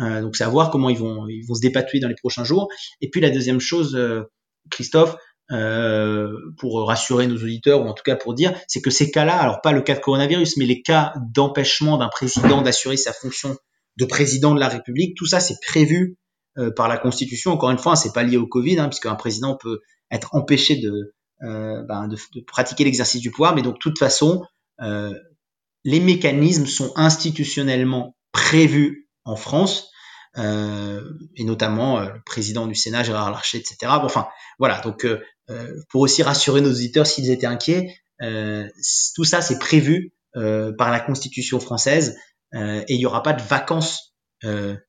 Euh, 0.00 0.20
donc 0.22 0.36
c'est 0.36 0.44
à 0.44 0.48
voir 0.48 0.70
comment 0.70 0.88
ils 0.88 0.98
vont, 0.98 1.26
ils 1.28 1.44
vont 1.46 1.54
se 1.54 1.60
dépatouiller 1.60 2.00
dans 2.00 2.08
les 2.08 2.14
prochains 2.14 2.44
jours. 2.44 2.68
Et 3.00 3.10
puis 3.10 3.20
la 3.20 3.30
deuxième 3.30 3.60
chose, 3.60 3.94
euh, 3.96 4.22
Christophe, 4.70 5.16
euh, 5.50 6.32
pour 6.58 6.86
rassurer 6.86 7.26
nos 7.26 7.36
auditeurs 7.36 7.82
ou 7.82 7.88
en 7.88 7.92
tout 7.92 8.04
cas 8.04 8.14
pour 8.14 8.34
dire, 8.34 8.54
c'est 8.68 8.80
que 8.80 8.90
ces 8.90 9.10
cas-là, 9.10 9.36
alors 9.36 9.60
pas 9.62 9.72
le 9.72 9.82
cas 9.82 9.94
de 9.94 10.00
coronavirus, 10.00 10.56
mais 10.58 10.64
les 10.64 10.80
cas 10.80 11.12
d'empêchement 11.34 11.98
d'un 11.98 12.08
président 12.08 12.62
d'assurer 12.62 12.96
sa 12.96 13.12
fonction 13.12 13.56
de 13.96 14.04
président 14.04 14.54
de 14.54 14.60
la 14.60 14.68
République, 14.68 15.16
tout 15.16 15.26
ça 15.26 15.40
c'est 15.40 15.56
prévu 15.66 16.16
par 16.76 16.88
la 16.88 16.98
Constitution. 16.98 17.52
Encore 17.52 17.70
une 17.70 17.78
fois, 17.78 17.96
c'est 17.96 18.12
pas 18.12 18.22
lié 18.22 18.36
au 18.36 18.46
Covid, 18.46 18.78
hein, 18.78 18.88
puisqu'un 18.88 19.14
président 19.14 19.56
peut 19.56 19.80
être 20.10 20.34
empêché 20.34 20.76
de, 20.76 21.14
euh, 21.42 21.82
ben, 21.82 22.08
de, 22.08 22.18
pratiquer 22.46 22.84
l'exercice 22.84 23.20
du 23.20 23.30
pouvoir, 23.30 23.54
mais 23.54 23.62
donc 23.62 23.74
de 23.74 23.78
toute 23.78 23.98
façon, 23.98 24.44
euh, 24.82 25.14
les 25.84 26.00
mécanismes 26.00 26.66
sont 26.66 26.92
institutionnellement 26.96 28.16
prévus 28.32 29.08
en 29.24 29.36
France, 29.36 29.90
euh, 30.36 31.02
et 31.36 31.44
notamment 31.44 31.98
euh, 31.98 32.10
le 32.14 32.22
président 32.24 32.66
du 32.66 32.74
Sénat, 32.74 33.02
Gérard 33.02 33.30
Larcher, 33.30 33.58
etc. 33.58 33.76
Bon, 33.82 34.04
enfin, 34.04 34.28
voilà. 34.58 34.80
Donc, 34.80 35.04
euh, 35.04 35.18
pour 35.88 36.02
aussi 36.02 36.22
rassurer 36.22 36.60
nos 36.60 36.70
auditeurs 36.70 37.06
s'ils 37.06 37.30
étaient 37.30 37.46
inquiets, 37.46 37.96
tout 38.20 39.24
ça 39.24 39.40
c'est 39.40 39.58
prévu 39.58 40.12
par 40.34 40.90
la 40.90 41.00
Constitution 41.00 41.58
française, 41.58 42.16
et 42.52 42.84
il 42.88 42.98
n'y 42.98 43.06
aura 43.06 43.22
pas 43.22 43.32
de 43.32 43.42
vacances 43.42 44.09
euh, 44.09 44.09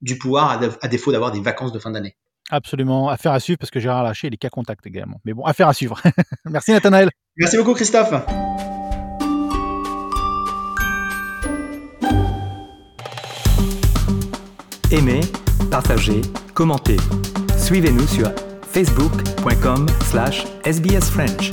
du 0.02 0.18
pouvoir 0.18 0.62
à, 0.82 0.88
défaut 0.88 1.12
d'avoir 1.12 1.32
des 1.32 1.42
vacances 1.42 1.72
de 1.72 1.80
fin 1.80 1.92
d'année. 1.92 2.16
Absolument, 2.50 3.10
affaire 3.10 3.32
à 3.32 3.40
suivre 3.40 3.58
parce 3.60 3.72
que 3.72 3.80
Gérard 3.80 4.04
Lâché, 4.04 4.28
il 4.28 4.34
est 4.34 4.38
cas 4.38 4.50
contact 4.50 4.86
également. 4.86 5.22
Mais 5.24 5.34
bon, 5.34 5.44
affaire 5.46 5.68
à 5.68 5.74
suivre. 5.74 6.02
Merci 6.46 6.72
Nathanaël. 6.72 7.10
Merci 7.38 7.58
beaucoup 7.58 7.74
Christophe. 7.74 8.14
Aimez, 14.92 15.22
partagez, 15.70 16.22
commentez. 16.54 16.98
Suivez-nous 17.58 18.08
sur 18.08 18.30
facebook.com 18.74 19.88
slash 20.10 20.46
sbsfrench. 20.66 21.52